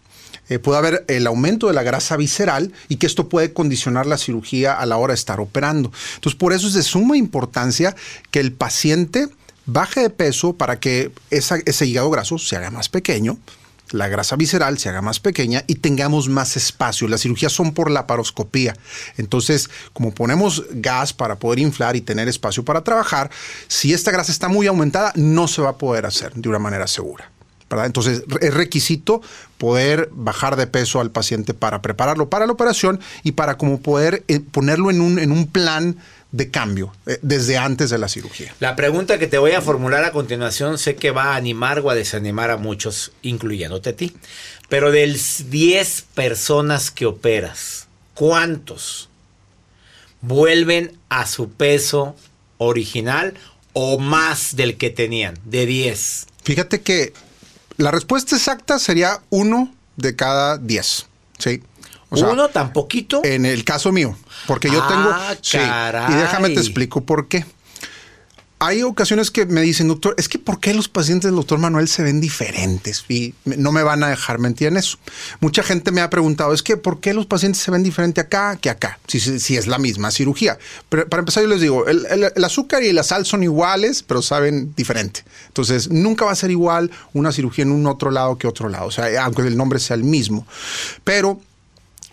Eh, 0.48 0.58
puede 0.58 0.78
haber 0.78 1.04
el 1.08 1.26
aumento 1.26 1.68
de 1.68 1.74
la 1.74 1.82
grasa 1.82 2.16
visceral 2.16 2.72
y 2.88 2.96
que 2.96 3.06
esto 3.06 3.28
puede 3.28 3.52
condicionar 3.52 4.06
la 4.06 4.16
cirugía 4.16 4.72
a 4.72 4.86
la 4.86 4.96
hora 4.96 5.12
de 5.12 5.18
estar 5.18 5.40
operando. 5.40 5.92
Entonces, 6.14 6.38
por 6.38 6.52
eso 6.52 6.66
es 6.66 6.72
de 6.72 6.82
suma 6.82 7.16
importancia 7.16 7.94
que 8.30 8.40
el 8.40 8.52
paciente 8.52 9.28
baje 9.68 10.00
de 10.00 10.10
peso 10.10 10.54
para 10.54 10.80
que 10.80 11.12
ese 11.30 11.86
hígado 11.86 12.10
graso 12.10 12.38
se 12.38 12.56
haga 12.56 12.70
más 12.70 12.88
pequeño, 12.88 13.38
la 13.92 14.08
grasa 14.08 14.36
visceral 14.36 14.78
se 14.78 14.88
haga 14.88 15.02
más 15.02 15.20
pequeña 15.20 15.64
y 15.66 15.76
tengamos 15.76 16.28
más 16.28 16.56
espacio. 16.56 17.08
Las 17.08 17.22
cirugías 17.22 17.52
son 17.52 17.72
por 17.72 17.90
la 17.90 18.06
paroscopía. 18.06 18.76
Entonces, 19.16 19.70
como 19.92 20.12
ponemos 20.12 20.64
gas 20.70 21.12
para 21.12 21.36
poder 21.36 21.60
inflar 21.60 21.96
y 21.96 22.00
tener 22.00 22.28
espacio 22.28 22.64
para 22.64 22.82
trabajar, 22.82 23.30
si 23.66 23.92
esta 23.92 24.10
grasa 24.10 24.32
está 24.32 24.48
muy 24.48 24.66
aumentada, 24.66 25.12
no 25.14 25.48
se 25.48 25.62
va 25.62 25.70
a 25.70 25.78
poder 25.78 26.06
hacer 26.06 26.34
de 26.34 26.48
una 26.48 26.58
manera 26.58 26.86
segura. 26.86 27.30
Entonces, 27.70 28.22
es 28.40 28.54
requisito 28.54 29.20
poder 29.58 30.08
bajar 30.12 30.56
de 30.56 30.66
peso 30.66 31.00
al 31.00 31.10
paciente 31.10 31.52
para 31.52 31.82
prepararlo 31.82 32.30
para 32.30 32.46
la 32.46 32.52
operación 32.52 32.98
y 33.22 33.32
para 33.32 33.58
como 33.58 33.80
poder 33.80 34.24
eh, 34.28 34.40
ponerlo 34.40 34.90
en 34.90 35.32
un 35.32 35.46
plan 35.46 35.98
de 36.30 36.50
cambio 36.50 36.92
eh, 37.06 37.18
desde 37.22 37.56
antes 37.56 37.90
de 37.90 37.98
la 37.98 38.08
cirugía. 38.08 38.54
La 38.60 38.76
pregunta 38.76 39.18
que 39.18 39.26
te 39.26 39.38
voy 39.38 39.52
a 39.52 39.62
formular 39.62 40.04
a 40.04 40.12
continuación 40.12 40.78
sé 40.78 40.96
que 40.96 41.10
va 41.10 41.32
a 41.32 41.36
animar 41.36 41.80
o 41.80 41.90
a 41.90 41.94
desanimar 41.94 42.50
a 42.50 42.56
muchos, 42.56 43.12
incluyéndote 43.22 43.90
a 43.90 43.96
ti. 43.96 44.14
Pero 44.68 44.90
del 44.90 45.18
10 45.48 46.04
personas 46.14 46.90
que 46.90 47.06
operas, 47.06 47.88
¿cuántos 48.14 49.08
vuelven 50.20 50.98
a 51.08 51.26
su 51.26 51.50
peso 51.50 52.14
original 52.58 53.34
o 53.72 53.98
más 53.98 54.56
del 54.56 54.76
que 54.76 54.90
tenían? 54.90 55.38
De 55.44 55.64
10. 55.64 56.26
Fíjate 56.44 56.82
que 56.82 57.14
la 57.78 57.90
respuesta 57.90 58.36
exacta 58.36 58.78
sería 58.78 59.22
uno 59.30 59.74
de 59.96 60.14
cada 60.16 60.58
diez. 60.58 61.06
¿sí? 61.38 61.62
O 62.10 62.16
sea, 62.16 62.28
¿Uno 62.28 62.48
tan 62.48 62.72
poquito? 62.72 63.20
En 63.24 63.44
el 63.46 63.64
caso 63.64 63.92
mío, 63.92 64.16
porque 64.46 64.70
yo 64.70 64.80
Ah, 64.82 64.88
tengo... 64.88 65.38
sí, 65.42 65.58
caray. 65.58 66.12
y 66.12 66.16
déjame 66.16 66.48
te 66.50 66.60
explico 66.60 67.02
por 67.02 67.28
qué. 67.28 67.44
Hay 68.60 68.82
ocasiones 68.82 69.30
que 69.30 69.46
me 69.46 69.60
dicen, 69.60 69.86
doctor, 69.86 70.16
es 70.18 70.28
que 70.28 70.36
¿por 70.40 70.58
qué 70.58 70.74
los 70.74 70.88
pacientes 70.88 71.28
del 71.28 71.36
doctor 71.36 71.60
Manuel 71.60 71.86
se 71.86 72.02
ven 72.02 72.20
diferentes? 72.20 73.04
Y 73.08 73.32
no 73.44 73.70
me 73.70 73.84
van 73.84 74.02
a 74.02 74.08
dejar 74.08 74.40
mentir 74.40 74.66
en 74.66 74.76
eso. 74.78 74.98
Mucha 75.38 75.62
gente 75.62 75.92
me 75.92 76.00
ha 76.00 76.10
preguntado, 76.10 76.52
es 76.52 76.64
que 76.64 76.76
¿por 76.76 76.98
qué 76.98 77.14
los 77.14 77.26
pacientes 77.26 77.62
se 77.62 77.70
ven 77.70 77.84
diferente 77.84 78.20
acá 78.20 78.56
que 78.60 78.68
acá? 78.68 78.98
Si, 79.06 79.20
si- 79.20 79.38
si 79.38 79.56
es 79.56 79.68
la 79.68 79.78
misma 79.78 80.10
cirugía. 80.10 80.58
Pero 80.88 81.08
para 81.08 81.20
empezar 81.20 81.44
yo 81.44 81.48
les 81.50 81.60
digo, 81.60 81.86
el, 81.86 82.04
el- 82.06 82.32
el 82.34 82.44
azúcar 82.44 82.82
y 82.82 82.92
la 82.92 83.04
sal 83.04 83.24
son 83.26 83.44
iguales, 83.44 84.02
pero 84.02 84.22
saben 84.22 84.72
diferente. 84.76 85.22
Entonces, 85.46 85.88
nunca 85.90 86.24
va 86.24 86.32
a 86.32 86.34
ser 86.34 86.50
igual 86.50 86.90
una 87.12 87.30
cirugía 87.30 87.62
en 87.62 87.70
un 87.70 87.86
otro 87.86 88.10
lado 88.10 88.38
que 88.38 88.48
otro 88.48 88.68
lado. 88.68 88.86
O 88.86 88.90
sea, 88.90 89.24
aunque 89.24 89.42
el 89.42 89.56
nombre 89.56 89.78
sea 89.78 89.94
el 89.94 90.02
mismo. 90.02 90.44
Pero 91.04 91.40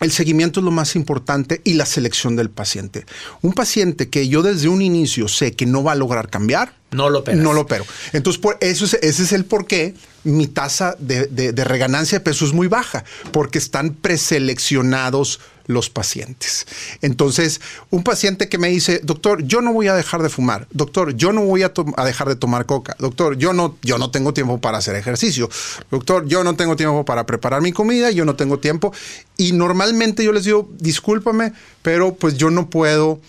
el 0.02 0.12
seguimiento 0.12 0.60
es 0.60 0.64
lo 0.66 0.72
más 0.72 0.96
importante 0.96 1.62
y 1.64 1.74
la 1.74 1.86
selección 1.86 2.36
del 2.36 2.50
paciente. 2.50 3.06
Un 3.42 3.54
paciente 3.54 4.10
que 4.10 4.28
yo 4.28 4.44
desde 4.44 4.68
un 4.68 4.82
inicio 4.82 5.28
sé 5.28 5.54
que 5.54 5.66
no 5.66 5.84
va 5.84 5.94
a 5.94 5.96
lograr 5.96 6.30
cambiar, 6.30 6.74
No 6.92 7.10
lo 7.10 7.20
operas. 7.20 7.40
no 7.42 7.54
lo 7.54 7.62
opero. 7.62 7.86
Entonces, 8.14 8.42
por 8.42 8.58
eso 8.62 8.86
es- 8.86 8.96
ese 9.02 9.24
es 9.24 9.32
el 9.32 9.46
por 9.46 9.68
qué 9.68 9.94
mi 10.24 10.48
tasa 10.48 10.96
de, 11.00 11.28
de- 11.28 11.54
de 11.54 11.64
reganancia 11.64 12.20
de 12.20 12.24
peso 12.26 12.46
es 12.46 12.52
muy 12.54 12.68
baja, 12.68 13.04
porque 13.32 13.58
están 13.58 13.94
preseleccionados 13.94 15.40
los 15.68 15.90
pacientes. 15.90 16.68
Entonces, 17.02 17.62
un 17.90 18.04
paciente 18.04 18.50
que 18.50 18.58
me 18.58 18.70
dice, 18.70 19.00
doctor, 19.04 19.44
yo 19.44 19.62
no 19.62 19.74
voy 19.74 19.88
a 19.88 19.96
dejar 19.96 20.22
de 20.22 20.30
fumar, 20.30 20.68
doctor, 20.72 21.16
yo 21.16 21.32
no 21.32 21.42
voy 21.42 21.64
a, 21.64 21.72
dejar 22.06 22.28
de 22.28 22.36
tomar 22.36 22.66
coca, 22.66 22.96
doctor, 23.00 23.38
yo 23.38 23.54
no, 23.54 23.78
yo 23.82 23.98
no 23.98 24.12
tengo 24.12 24.34
tiempo 24.34 24.60
para 24.60 24.78
hacer 24.78 24.96
ejercicio, 24.96 25.50
doctor, 25.92 26.26
yo 26.28 26.44
no 26.44 26.56
tengo 26.56 26.76
tiempo 26.76 27.06
para 27.06 27.26
preparar 27.26 27.62
mi 27.62 27.72
comida, 27.72 28.12
yo 28.12 28.26
no 28.26 28.36
tengo 28.36 28.60
tiempo. 28.60 28.94
Y 29.38 29.52
normalmente 29.52 30.24
yo 30.24 30.32
les 30.32 30.46
digo, 30.46 30.70
discúlpame, 30.80 31.54
pero 31.82 32.16
pues 32.16 32.38
yo 32.38 32.50
no 32.50 32.70
puedo 32.70 33.20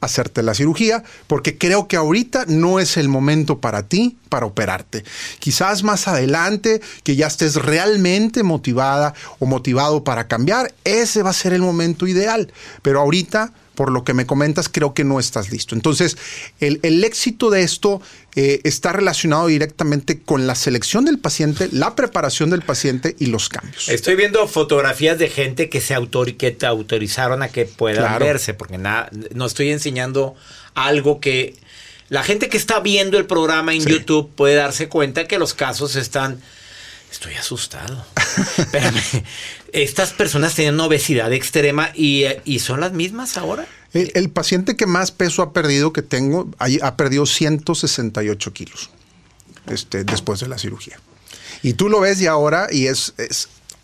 hacerte 0.00 0.42
la 0.42 0.54
cirugía 0.54 1.02
porque 1.26 1.58
creo 1.58 1.88
que 1.88 1.96
ahorita 1.96 2.44
no 2.46 2.80
es 2.80 2.96
el 2.96 3.08
momento 3.08 3.60
para 3.60 3.84
ti 3.84 4.18
para 4.28 4.46
operarte. 4.46 5.04
Quizás 5.38 5.82
más 5.82 6.08
adelante 6.08 6.80
que 7.02 7.16
ya 7.16 7.26
estés 7.26 7.56
realmente 7.56 8.42
motivada 8.42 9.14
o 9.38 9.46
motivado 9.46 10.04
para 10.04 10.28
cambiar, 10.28 10.74
ese 10.84 11.22
va 11.22 11.30
a 11.30 11.34
ser 11.34 11.52
el 11.52 11.62
momento 11.62 12.06
ideal. 12.06 12.52
Pero 12.82 13.00
ahorita, 13.00 13.52
por 13.76 13.92
lo 13.92 14.02
que 14.02 14.12
me 14.14 14.26
comentas, 14.26 14.68
creo 14.68 14.92
que 14.92 15.04
no 15.04 15.20
estás 15.20 15.52
listo. 15.52 15.76
Entonces, 15.76 16.16
el, 16.58 16.80
el 16.82 17.04
éxito 17.04 17.50
de 17.50 17.62
esto 17.62 18.02
eh, 18.34 18.60
está 18.64 18.92
relacionado 18.92 19.46
directamente 19.46 20.20
con 20.20 20.48
la 20.48 20.56
selección 20.56 21.04
del 21.04 21.20
paciente, 21.20 21.68
la 21.70 21.94
preparación 21.94 22.50
del 22.50 22.62
paciente 22.62 23.14
y 23.20 23.26
los 23.26 23.48
cambios. 23.48 23.88
Estoy 23.88 24.16
viendo 24.16 24.48
fotografías 24.48 25.18
de 25.18 25.28
gente 25.28 25.68
que 25.68 25.80
se 25.80 25.94
autor 25.94 26.34
que 26.34 26.50
te 26.50 26.66
autorizaron 26.66 27.42
a 27.42 27.48
que 27.48 27.66
puedan 27.66 28.04
Claro. 28.04 28.24
verse, 28.24 28.54
porque 28.54 28.78
nada, 28.78 29.10
no 29.34 29.46
estoy 29.46 29.70
enseñando 29.70 30.34
algo 30.74 31.20
que 31.20 31.54
la 32.08 32.22
gente 32.22 32.48
que 32.48 32.56
está 32.56 32.80
viendo 32.80 33.18
el 33.18 33.26
programa 33.26 33.74
en 33.74 33.84
YouTube 33.84 34.30
puede 34.34 34.54
darse 34.54 34.88
cuenta 34.88 35.28
que 35.28 35.38
los 35.38 35.54
casos 35.54 35.96
están. 35.96 36.40
Estoy 37.16 37.34
asustado. 37.36 38.04
Espérame. 38.58 39.00
Estas 39.72 40.12
personas 40.12 40.54
tienen 40.54 40.78
obesidad 40.78 41.32
extrema 41.32 41.90
y, 41.94 42.24
y 42.44 42.58
son 42.58 42.80
las 42.80 42.92
mismas 42.92 43.38
ahora. 43.38 43.66
El, 43.94 44.28
paciente 44.28 44.76
que 44.76 44.84
más 44.84 45.12
peso 45.12 45.40
ha 45.40 45.54
perdido 45.54 45.94
que 45.94 46.02
tengo 46.02 46.50
ha 46.58 46.96
perdido 46.98 47.24
168 47.24 48.52
kilos 48.52 48.90
este, 49.66 50.04
después 50.04 50.40
de 50.40 50.48
la 50.48 50.58
cirugía. 50.58 51.00
Y 51.62 51.72
tú 51.72 51.88
lo 51.88 52.00
ves 52.00 52.20
y 52.20 52.26
ahora 52.26 52.68
y 52.70 52.86
es 52.86 53.14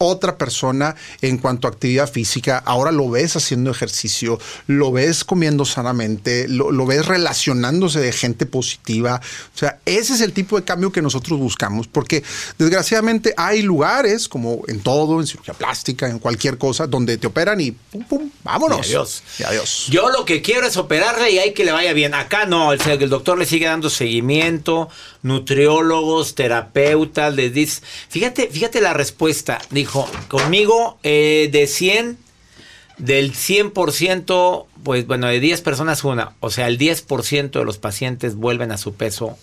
otra 0.03 0.39
persona 0.39 0.95
en 1.21 1.39
cuanto 1.39 1.69
a 1.69 1.71
actividad 1.71 2.11
física. 2.11 2.63
Ahora 2.65 2.93
lo 2.93 3.11
ves 3.11 3.37
haciendo 3.37 3.71
ejercicio, 3.71 4.39
lo 4.67 4.93
ves 4.93 5.25
comiendo 5.25 5.65
sanamente, 5.65 6.49
lo, 6.49 6.71
lo 6.71 6.87
ves 6.87 7.07
relacionándose 7.07 8.01
de 8.01 8.13
gente 8.13 8.47
positiva. 8.47 9.21
O 9.55 9.59
sea, 9.59 9.79
ese 9.85 10.15
es 10.15 10.21
el 10.21 10.33
tipo 10.33 10.57
de 10.57 10.65
cambio 10.65 10.93
que 10.93 11.03
nosotros 11.03 11.39
buscamos, 11.39 11.89
porque 11.89 12.23
desgraciadamente 12.59 13.35
hay 13.37 13.63
lugares, 13.63 14.29
como 14.29 14.63
en 14.69 14.81
todo, 14.81 15.21
en 15.21 15.27
cirugía 15.27 15.55
plástica, 15.55 16.09
en 16.09 16.19
cualquier 16.19 16.59
cosa, 16.59 16.87
donde 16.87 17.19
te 17.19 17.27
operan 17.27 17.61
y 17.61 17.73
pum, 17.73 18.05
pum, 18.05 18.31
vámonos. 18.43 18.87
Y 18.89 18.91
adiós. 18.91 19.23
Y 19.39 19.43
adiós. 19.45 19.87
Yo 19.91 20.11
lo 20.11 20.25
que 20.25 20.43
quiero 20.43 20.67
es 20.67 20.77
operarle 20.77 21.31
y 21.31 21.39
hay 21.39 21.53
que 21.53 21.65
le 21.65 21.73
vaya 21.73 21.93
bien. 21.93 22.15
Acá 22.15 22.47
no, 22.47 22.73
el, 22.73 22.81
el 22.81 23.09
doctor 23.09 23.39
le 23.39 23.47
sigue 23.47 23.67
dando 23.67 23.91
seguimiento, 23.91 24.89
nutriólogos, 25.23 26.35
terapeutas, 26.35 27.35
les 27.35 27.55
dice. 27.55 27.83
Fíjate, 28.09 28.49
fíjate 28.49 28.81
la 28.81 28.93
respuesta. 28.93 29.61
Dijo, 29.71 30.09
conmigo 30.29 30.99
eh, 31.03 31.49
de 31.53 31.67
100, 31.67 32.19
del 32.99 33.33
100%, 33.33 34.67
pues 34.83 35.07
bueno, 35.07 35.29
de 35.29 35.41
10 35.41 35.61
personas 35.63 36.05
una. 36.05 36.35
O 36.41 36.51
sea, 36.51 36.67
el 36.67 36.79
10% 36.79 37.51
de 37.51 37.65
los 37.65 37.79
pacientes 37.79 38.35
vuelven 38.35 38.73
a 38.73 38.79
su 38.79 38.95
peso 38.95 39.37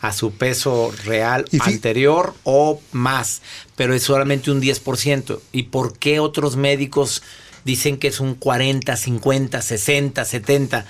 a 0.00 0.12
su 0.12 0.32
peso 0.32 0.92
real 1.04 1.44
anterior 1.60 2.34
o 2.44 2.80
más, 2.92 3.42
pero 3.74 3.94
es 3.94 4.04
solamente 4.04 4.50
un 4.50 4.62
10%. 4.62 5.40
¿Y 5.52 5.64
por 5.64 5.98
qué 5.98 6.20
otros 6.20 6.56
médicos 6.56 7.22
dicen 7.64 7.98
que 7.98 8.06
es 8.06 8.20
un 8.20 8.34
40, 8.34 8.96
50, 8.96 9.60
60, 9.60 10.24
70? 10.24 10.86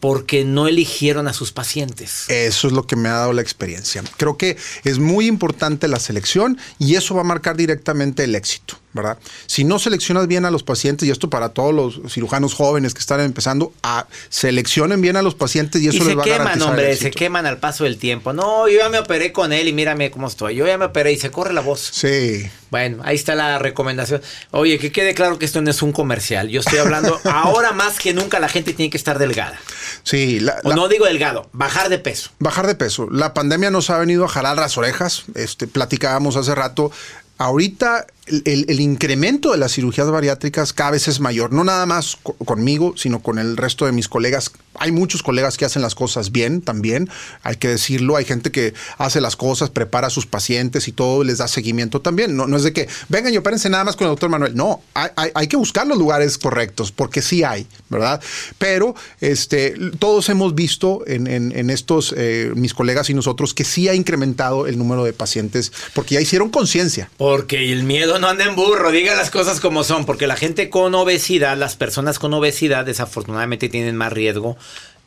Porque 0.00 0.44
no 0.44 0.68
eligieron 0.68 1.26
a 1.26 1.32
sus 1.32 1.52
pacientes. 1.52 2.28
Eso 2.28 2.66
es 2.66 2.72
lo 2.72 2.86
que 2.86 2.96
me 2.96 3.08
ha 3.08 3.14
dado 3.14 3.32
la 3.32 3.42
experiencia. 3.42 4.02
Creo 4.16 4.36
que 4.36 4.56
es 4.84 4.98
muy 4.98 5.26
importante 5.26 5.88
la 5.88 5.98
selección 5.98 6.58
y 6.78 6.96
eso 6.96 7.14
va 7.14 7.22
a 7.22 7.24
marcar 7.24 7.56
directamente 7.56 8.24
el 8.24 8.34
éxito. 8.34 8.78
¿Verdad? 8.96 9.18
Si 9.46 9.62
no 9.62 9.78
seleccionas 9.78 10.26
bien 10.26 10.44
a 10.44 10.50
los 10.50 10.64
pacientes, 10.64 11.06
y 11.06 11.12
esto 11.12 11.30
para 11.30 11.50
todos 11.50 11.72
los 11.72 12.12
cirujanos 12.12 12.54
jóvenes 12.54 12.94
que 12.94 13.00
están 13.00 13.20
empezando, 13.20 13.72
a 13.84 14.06
seleccionen 14.28 15.00
bien 15.00 15.16
a 15.16 15.22
los 15.22 15.34
pacientes 15.36 15.80
y 15.82 15.88
eso 15.88 16.04
les 16.04 16.18
va 16.18 16.24
queman, 16.24 16.40
a 16.40 16.44
garantizar 16.44 16.68
hombre, 16.70 16.86
el 16.86 16.90
éxito. 16.92 17.12
se 17.12 17.18
queman 17.18 17.46
al 17.46 17.58
paso 17.58 17.84
del 17.84 17.98
tiempo. 17.98 18.32
No, 18.32 18.68
yo 18.68 18.78
ya 18.78 18.88
me 18.88 18.98
operé 18.98 19.32
con 19.32 19.52
él 19.52 19.68
y 19.68 19.72
mírame 19.72 20.10
cómo 20.10 20.26
estoy. 20.26 20.56
Yo 20.56 20.66
ya 20.66 20.78
me 20.78 20.86
operé 20.86 21.12
y 21.12 21.18
se 21.18 21.30
corre 21.30 21.52
la 21.52 21.60
voz. 21.60 21.80
Sí. 21.92 22.48
Bueno, 22.70 23.02
ahí 23.04 23.14
está 23.14 23.34
la 23.34 23.58
recomendación. 23.58 24.20
Oye, 24.50 24.78
que 24.78 24.90
quede 24.90 25.14
claro 25.14 25.38
que 25.38 25.44
esto 25.44 25.62
no 25.62 25.70
es 25.70 25.82
un 25.82 25.92
comercial. 25.92 26.48
Yo 26.48 26.60
estoy 26.60 26.78
hablando, 26.78 27.20
ahora 27.24 27.72
más 27.72 27.98
que 27.98 28.12
nunca 28.12 28.40
la 28.40 28.48
gente 28.48 28.72
tiene 28.72 28.90
que 28.90 28.96
estar 28.96 29.18
delgada. 29.18 29.58
Sí. 30.02 30.40
La, 30.40 30.56
o 30.64 30.74
no 30.74 30.88
digo 30.88 31.06
delgado, 31.06 31.48
bajar 31.52 31.88
de 31.88 31.98
peso. 31.98 32.30
Bajar 32.38 32.66
de 32.66 32.74
peso. 32.74 33.08
La 33.10 33.34
pandemia 33.34 33.70
nos 33.70 33.90
ha 33.90 33.98
venido 33.98 34.24
a 34.24 34.28
jalar 34.28 34.56
las 34.56 34.76
orejas. 34.78 35.24
Este, 35.34 35.66
platicábamos 35.66 36.36
hace 36.36 36.54
rato. 36.54 36.90
Ahorita 37.38 38.06
el, 38.26 38.66
el, 38.68 38.80
incremento 38.80 39.52
de 39.52 39.58
las 39.58 39.72
cirugías 39.72 40.10
bariátricas 40.10 40.72
cada 40.72 40.92
vez 40.92 41.08
es 41.08 41.20
mayor, 41.20 41.52
no 41.52 41.64
nada 41.64 41.86
más 41.86 42.16
co 42.22 42.34
conmigo, 42.34 42.94
sino 42.96 43.20
con 43.20 43.38
el 43.38 43.56
resto 43.56 43.86
de 43.86 43.92
mis 43.92 44.08
colegas. 44.08 44.52
Hay 44.78 44.92
muchos 44.92 45.22
colegas 45.22 45.56
que 45.56 45.64
hacen 45.64 45.82
las 45.82 45.94
cosas 45.94 46.32
bien 46.32 46.62
también, 46.62 47.08
hay 47.42 47.56
que 47.56 47.68
decirlo, 47.68 48.16
hay 48.16 48.24
gente 48.24 48.50
que 48.50 48.74
hace 48.98 49.20
las 49.20 49.36
cosas, 49.36 49.70
prepara 49.70 50.08
a 50.08 50.10
sus 50.10 50.26
pacientes 50.26 50.88
y 50.88 50.92
todo, 50.92 51.24
les 51.24 51.38
da 51.38 51.48
seguimiento 51.48 52.00
también. 52.00 52.36
No, 52.36 52.46
no 52.46 52.56
es 52.56 52.62
de 52.62 52.72
que 52.72 52.88
vengan 53.08 53.32
y 53.32 53.36
opérense 53.36 53.68
nada 53.70 53.84
más 53.84 53.96
con 53.96 54.06
el 54.06 54.12
doctor 54.12 54.30
Manuel, 54.30 54.54
no, 54.54 54.80
hay, 54.94 55.10
hay, 55.16 55.30
hay, 55.34 55.46
que 55.46 55.56
buscar 55.56 55.86
los 55.86 55.98
lugares 55.98 56.38
correctos, 56.38 56.92
porque 56.92 57.22
sí 57.22 57.44
hay, 57.44 57.66
¿verdad? 57.88 58.20
Pero 58.58 58.94
este, 59.20 59.74
todos 59.98 60.28
hemos 60.28 60.54
visto 60.54 61.02
en, 61.06 61.26
en, 61.26 61.56
en 61.56 61.70
estos, 61.70 62.14
eh, 62.16 62.52
mis 62.54 62.74
colegas 62.74 63.10
y 63.10 63.14
nosotros, 63.14 63.54
que 63.54 63.64
sí 63.64 63.88
ha 63.88 63.94
incrementado 63.94 64.66
el 64.66 64.78
número 64.78 65.04
de 65.04 65.12
pacientes, 65.12 65.72
porque 65.94 66.14
ya 66.14 66.20
hicieron 66.20 66.50
conciencia. 66.50 67.10
Porque 67.16 67.72
el 67.72 67.84
miedo 67.84 68.18
no 68.18 68.28
anda 68.28 68.44
en 68.44 68.56
burro, 68.56 68.90
diga 68.90 69.14
las 69.14 69.30
cosas 69.30 69.60
como 69.60 69.84
son, 69.84 70.04
porque 70.04 70.26
la 70.26 70.36
gente 70.36 70.70
con 70.70 70.94
obesidad, 70.94 71.56
las 71.56 71.76
personas 71.76 72.18
con 72.18 72.32
obesidad 72.34 72.84
desafortunadamente 72.84 73.68
tienen 73.68 73.96
más 73.96 74.12
riesgo 74.12 74.56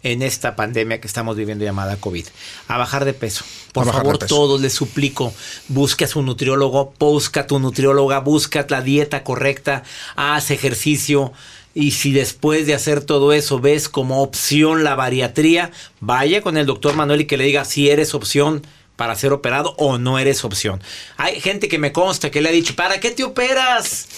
en 0.04 0.22
esta 0.22 0.56
pandemia 0.56 1.02
que 1.02 1.08
estamos 1.08 1.36
viviendo 1.36 1.66
llamada 1.66 1.98
COVID. 1.98 2.26
A 2.68 2.78
bajar 2.78 3.06
de 3.06 3.14
peso. 3.14 3.44
Por 3.74 3.86
favor, 3.86 4.20
peso. 4.20 4.34
todos 4.34 4.62
les 4.62 4.74
suplico, 4.74 5.34
busque 5.68 6.06
a 6.06 6.08
su 6.08 6.22
nutriólogo, 6.22 6.94
busca 7.00 7.42
a 7.42 7.48
tu 7.48 7.60
nutrióloga, 7.60 8.20
busca 8.20 8.66
la 8.70 8.82
dieta 8.82 9.24
correcta, 9.24 9.84
haz 10.16 10.52
ejercicio. 10.52 11.34
Y 11.76 11.92
si 11.92 12.12
después 12.12 12.66
de 12.66 12.74
hacer 12.74 13.02
todo 13.02 13.32
eso 13.32 13.60
ves 13.60 13.90
como 13.90 14.24
opción 14.24 14.84
la 14.84 14.96
bariatría, 14.96 15.72
vaya 16.00 16.42
con 16.42 16.58
el 16.58 16.66
doctor 16.66 16.96
Manuel 16.96 17.22
y 17.22 17.26
que 17.26 17.38
le 17.38 17.44
diga 17.44 17.64
si 17.64 17.90
eres 17.90 18.16
opción 18.16 18.64
para 19.00 19.16
ser 19.16 19.32
operado 19.32 19.76
o 19.78 19.98
no 19.98 20.20
eres 20.20 20.44
opción. 20.44 20.84
Hay 21.16 21.40
gente 21.40 21.70
que 21.70 21.80
me 21.80 21.94
consta 21.94 22.30
que 22.32 22.42
le 22.42 22.50
ha 22.50 22.52
dicho, 22.52 22.76
¿para 22.76 23.00
qué 23.00 23.12
te 23.12 23.24
operas? 23.24 24.10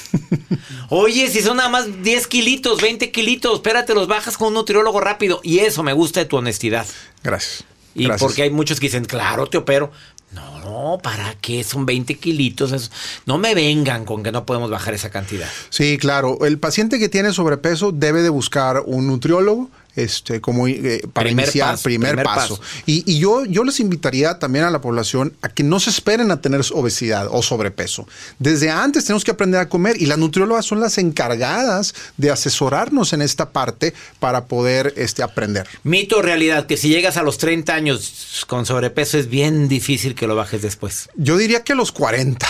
Oye, 0.89 1.29
si 1.29 1.43
son 1.43 1.57
nada 1.57 1.69
más 1.69 2.01
10 2.01 2.25
kilitos, 2.25 2.81
20 2.81 3.11
kilitos, 3.11 3.53
espérate, 3.53 3.93
los 3.93 4.07
bajas 4.07 4.37
con 4.37 4.47
un 4.47 4.53
nutriólogo 4.55 4.99
rápido. 4.99 5.39
Y 5.43 5.59
eso 5.59 5.83
me 5.83 5.93
gusta 5.93 6.21
de 6.21 6.25
tu 6.25 6.37
honestidad. 6.37 6.87
Gracias. 7.21 7.63
Y 7.93 8.05
Gracias. 8.05 8.21
porque 8.27 8.41
hay 8.41 8.49
muchos 8.49 8.79
que 8.79 8.87
dicen, 8.87 9.05
claro, 9.05 9.45
te 9.45 9.59
opero. 9.59 9.91
No, 10.31 10.59
no, 10.61 10.97
¿para 10.97 11.35
qué? 11.35 11.63
Son 11.63 11.85
20 11.85 12.15
kilitos. 12.15 12.71
Eso. 12.71 12.89
No 13.27 13.37
me 13.37 13.53
vengan 13.53 14.03
con 14.03 14.23
que 14.23 14.31
no 14.31 14.47
podemos 14.47 14.71
bajar 14.71 14.95
esa 14.95 15.11
cantidad. 15.11 15.47
Sí, 15.69 15.99
claro. 15.99 16.43
El 16.43 16.57
paciente 16.57 16.97
que 16.97 17.07
tiene 17.07 17.33
sobrepeso 17.33 17.91
debe 17.91 18.23
de 18.23 18.29
buscar 18.29 18.81
un 18.87 19.05
nutriólogo 19.05 19.69
este, 19.95 20.41
como 20.41 20.67
eh, 20.67 21.01
para 21.13 21.25
primer 21.25 21.45
iniciar 21.45 21.71
paso, 21.71 21.83
primer, 21.83 22.09
primer 22.11 22.25
paso. 22.25 22.57
paso. 22.57 22.69
Y, 22.85 23.03
y, 23.11 23.19
yo, 23.19 23.45
yo 23.45 23.63
les 23.63 23.79
invitaría 23.79 24.39
también 24.39 24.65
a 24.65 24.71
la 24.71 24.81
población 24.81 25.33
a 25.41 25.49
que 25.49 25.63
no 25.63 25.79
se 25.79 25.89
esperen 25.89 26.31
a 26.31 26.41
tener 26.41 26.61
obesidad 26.73 27.27
o 27.29 27.41
sobrepeso. 27.41 28.07
Desde 28.39 28.69
antes 28.69 29.05
tenemos 29.05 29.23
que 29.23 29.31
aprender 29.31 29.59
a 29.59 29.69
comer 29.69 30.01
y 30.01 30.05
las 30.05 30.17
nutriólogas 30.17 30.65
son 30.65 30.79
las 30.79 30.97
encargadas 30.97 31.93
de 32.17 32.31
asesorarnos 32.31 33.13
en 33.13 33.21
esta 33.21 33.49
parte 33.51 33.93
para 34.19 34.45
poder 34.45 34.93
este, 34.97 35.23
aprender. 35.23 35.67
Mito 35.83 36.17
o 36.17 36.21
realidad, 36.21 36.65
que 36.67 36.77
si 36.77 36.89
llegas 36.89 37.17
a 37.17 37.23
los 37.23 37.37
30 37.37 37.73
años 37.73 38.45
con 38.47 38.65
sobrepeso 38.65 39.17
es 39.17 39.29
bien 39.29 39.67
difícil 39.67 40.15
que 40.15 40.27
lo 40.27 40.35
bajes 40.35 40.61
después. 40.61 41.09
Yo 41.15 41.37
diría 41.37 41.63
que 41.63 41.73
a 41.73 41.75
los 41.75 41.91
40. 41.91 42.47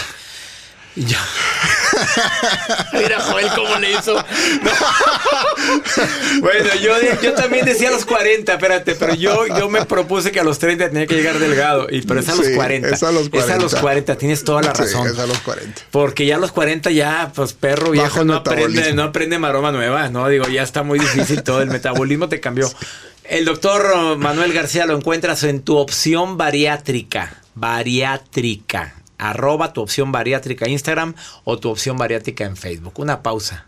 Ya. 0.96 1.20
Mira, 2.94 3.20
Joel, 3.22 3.48
cómo 3.56 3.76
le 3.80 3.92
hizo. 3.94 4.14
No. 4.16 4.72
bueno, 6.42 6.70
yo, 6.82 6.94
yo 7.22 7.34
también 7.34 7.66
decía 7.66 7.90
a 7.90 7.92
los 7.92 8.06
40, 8.06 8.54
espérate, 8.54 8.96
pero 8.96 9.14
yo, 9.16 9.48
yo 9.48 9.70
me 9.70 9.86
propuse 9.86 10.32
que 10.32 10.40
a 10.40 10.44
los 10.44 10.60
30 10.60 10.90
tenía 10.90 11.08
que 11.08 11.16
llegar 11.16 11.40
delgado. 11.40 11.88
Y, 11.90 12.02
pero 12.02 12.20
es 12.20 12.30
a 12.30 12.36
los 12.36 12.46
Sí, 12.46 12.54
40. 12.56 12.90
es 12.90 13.04
a 13.04 13.12
los 13.12 13.30
40. 13.30 13.54
Es 13.54 13.60
a 13.60 13.62
los 13.62 13.76
40, 13.76 14.18
tienes 14.18 14.44
toda 14.44 14.62
la 14.62 14.76
Sí, 14.76 14.84
razón. 14.84 15.08
es 15.08 15.20
a 15.20 15.28
los 15.28 15.40
40. 15.40 15.82
Porque 15.92 16.26
ya 16.26 16.36
a 16.36 16.40
los 16.40 16.52
40 16.52 16.92
ya, 16.92 17.32
pues 17.36 17.54
perro 17.54 17.92
viejo 17.92 18.08
Baja 18.08 18.24
no 18.24 18.36
aprende, 18.36 18.94
no 18.94 19.04
aprende 19.04 19.38
maroma 19.40 19.72
nueva, 19.72 20.10
¿no? 20.10 20.28
Digo, 20.28 20.48
ya 20.48 20.64
está 20.64 20.84
muy 20.84 21.00
difícil 21.00 21.44
todo, 21.44 21.62
el 21.62 21.70
metabolismo 21.70 22.30
te 22.30 22.40
cambió. 22.40 22.72
El 23.24 23.46
doctor 23.46 24.18
Manuel 24.18 24.52
García 24.52 24.86
lo 24.86 24.96
encuentras 24.98 25.44
en 25.44 25.62
tu 25.62 25.78
opción 25.78 26.38
bariátrica. 26.38 27.36
Bariátrica. 27.56 28.96
Arroba 29.22 29.72
tu 29.72 29.82
opción 29.82 30.12
bariátrica 30.12 30.68
Instagram 30.68 31.14
o 31.44 31.60
tu 31.60 31.70
opción 31.70 31.96
bariátrica 31.96 32.44
en 32.44 32.58
Facebook. 32.58 33.00
Una 33.00 33.22
pausa. 33.22 33.66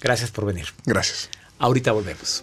Gracias 0.00 0.30
por 0.30 0.46
venir. 0.46 0.68
Gracias. 0.86 1.28
Ahorita 1.58 1.92
volvemos. 1.92 2.42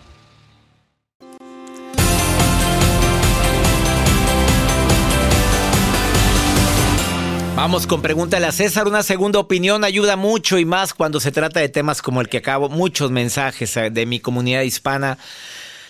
Vamos 7.61 7.85
con 7.85 8.01
pregúntale 8.01 8.47
a 8.47 8.51
César. 8.51 8.87
Una 8.87 9.03
segunda 9.03 9.37
opinión 9.37 9.83
ayuda 9.83 10.15
mucho 10.15 10.57
y 10.57 10.65
más 10.65 10.95
cuando 10.95 11.19
se 11.19 11.31
trata 11.31 11.59
de 11.59 11.69
temas 11.69 12.01
como 12.01 12.19
el 12.19 12.27
que 12.27 12.37
acabo. 12.37 12.69
Muchos 12.69 13.11
mensajes 13.11 13.77
eh, 13.77 13.91
de 13.91 14.07
mi 14.07 14.19
comunidad 14.19 14.63
hispana. 14.63 15.19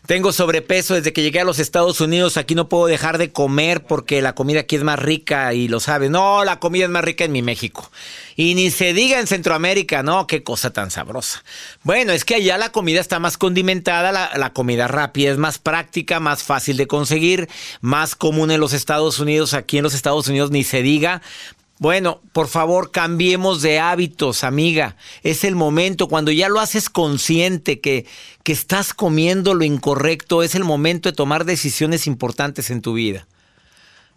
Tengo 0.06 0.34
sobrepeso 0.34 0.96
desde 0.96 1.14
que 1.14 1.22
llegué 1.22 1.40
a 1.40 1.46
los 1.46 1.60
Estados 1.60 2.02
Unidos. 2.02 2.36
Aquí 2.36 2.56
no 2.56 2.68
puedo 2.68 2.88
dejar 2.88 3.18
de 3.18 3.32
comer 3.32 3.84
porque 3.86 4.22
la 4.22 4.36
comida 4.36 4.62
aquí 4.62 4.76
es 4.76 4.84
más 4.84 5.00
rica 5.00 5.54
y 5.54 5.70
lo 5.70 5.80
sabes. 5.80 6.10
No, 6.10 6.44
la 6.44 6.60
comida 6.60 6.84
es 6.84 6.90
más 6.90 7.06
rica 7.06 7.24
en 7.24 7.32
mi 7.32 7.42
México. 7.42 7.90
Y 8.36 8.54
ni 8.56 8.70
se 8.70 8.94
diga 8.94 9.22
en 9.22 9.28
Centroamérica, 9.28 10.04
no, 10.04 10.28
qué 10.28 10.44
cosa 10.44 10.74
tan 10.74 10.92
sabrosa. 10.92 11.42
Bueno, 11.84 12.12
es 12.12 12.26
que 12.26 12.36
allá 12.36 12.58
la 12.58 12.74
comida 12.74 13.00
está 13.00 13.20
más 13.20 13.38
condimentada, 13.38 14.12
la, 14.12 14.32
la 14.36 14.52
comida 14.52 14.90
rápida 14.90 15.32
es 15.32 15.38
más 15.38 15.58
práctica, 15.58 16.20
más 16.20 16.44
fácil 16.44 16.76
de 16.76 16.88
conseguir, 16.88 17.48
más 17.80 18.16
común 18.16 18.52
en 18.52 18.60
los 18.60 18.74
Estados 18.74 19.20
Unidos. 19.20 19.54
Aquí 19.54 19.78
en 19.78 19.84
los 19.84 19.94
Estados 19.94 20.28
Unidos 20.28 20.52
ni 20.52 20.66
se 20.66 20.82
diga. 20.82 21.22
Bueno, 21.82 22.22
por 22.32 22.48
favor, 22.48 22.92
cambiemos 22.92 23.64
de 23.64 23.80
hábitos, 23.80 24.44
amiga. 24.44 24.98
Es 25.24 25.44
el 25.44 25.56
momento, 25.56 26.08
cuando 26.08 26.30
ya 26.32 26.48
lo 26.48 26.60
haces 26.60 26.92
consciente 26.92 27.80
que, 27.80 28.06
que 28.44 28.52
estás 28.52 28.94
comiendo 28.94 29.56
lo 29.56 29.64
incorrecto, 29.64 30.44
es 30.44 30.54
el 30.54 30.64
momento 30.64 31.10
de 31.10 31.16
tomar 31.16 31.44
decisiones 31.44 32.06
importantes 32.06 32.70
en 32.70 32.84
tu 32.84 32.94
vida. 32.94 33.28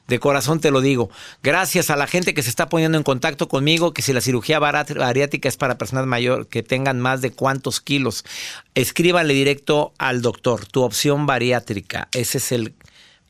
De 0.09 0.21
corazón 0.21 0.61
te 0.61 0.71
lo 0.71 0.83
digo. 0.83 1.09
Gracias 1.43 1.89
a 1.89 1.97
la 1.97 2.07
gente 2.07 2.35
que 2.35 2.43
se 2.43 2.51
está 2.51 2.69
poniendo 2.69 2.99
en 2.99 3.03
contacto 3.03 3.49
conmigo, 3.49 3.95
que 3.95 4.03
si 4.03 4.12
la 4.12 4.21
cirugía 4.21 4.59
bariátrica 4.59 5.49
es 5.49 5.57
para 5.57 5.79
personas 5.79 6.05
mayores 6.05 6.47
que 6.49 6.62
tengan 6.62 7.01
más 7.01 7.23
de 7.23 7.33
cuántos 7.33 7.81
kilos, 7.81 8.27
escríbanle 8.75 9.33
directo 9.33 9.95
al 9.97 10.21
doctor, 10.21 10.67
tu 10.67 10.83
opción 10.83 11.25
bariátrica. 11.25 12.09
Ese 12.12 12.37
es 12.37 12.53
el 12.53 12.75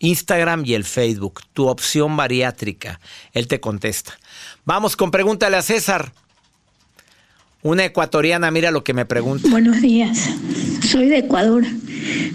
Instagram 0.05 0.65
y 0.67 0.75
el 0.75 0.85
Facebook, 0.85 1.41
tu 1.53 1.69
opción 1.69 2.17
bariátrica. 2.17 3.01
Él 3.33 3.49
te 3.49 3.61
contesta. 3.61 4.19
Vamos 4.65 4.97
con 4.97 5.11
pregúntale 5.11 5.57
a 5.57 5.63
César. 5.63 6.13
Una 7.65 7.87
ecuatoriana, 7.87 8.51
mira 8.51 8.71
lo 8.71 8.85
que 8.85 8.93
me 8.93 9.07
pregunta. 9.07 9.49
Buenos 9.49 9.81
días, 9.81 10.19
soy 10.87 11.09
de 11.09 11.21
Ecuador. 11.21 11.65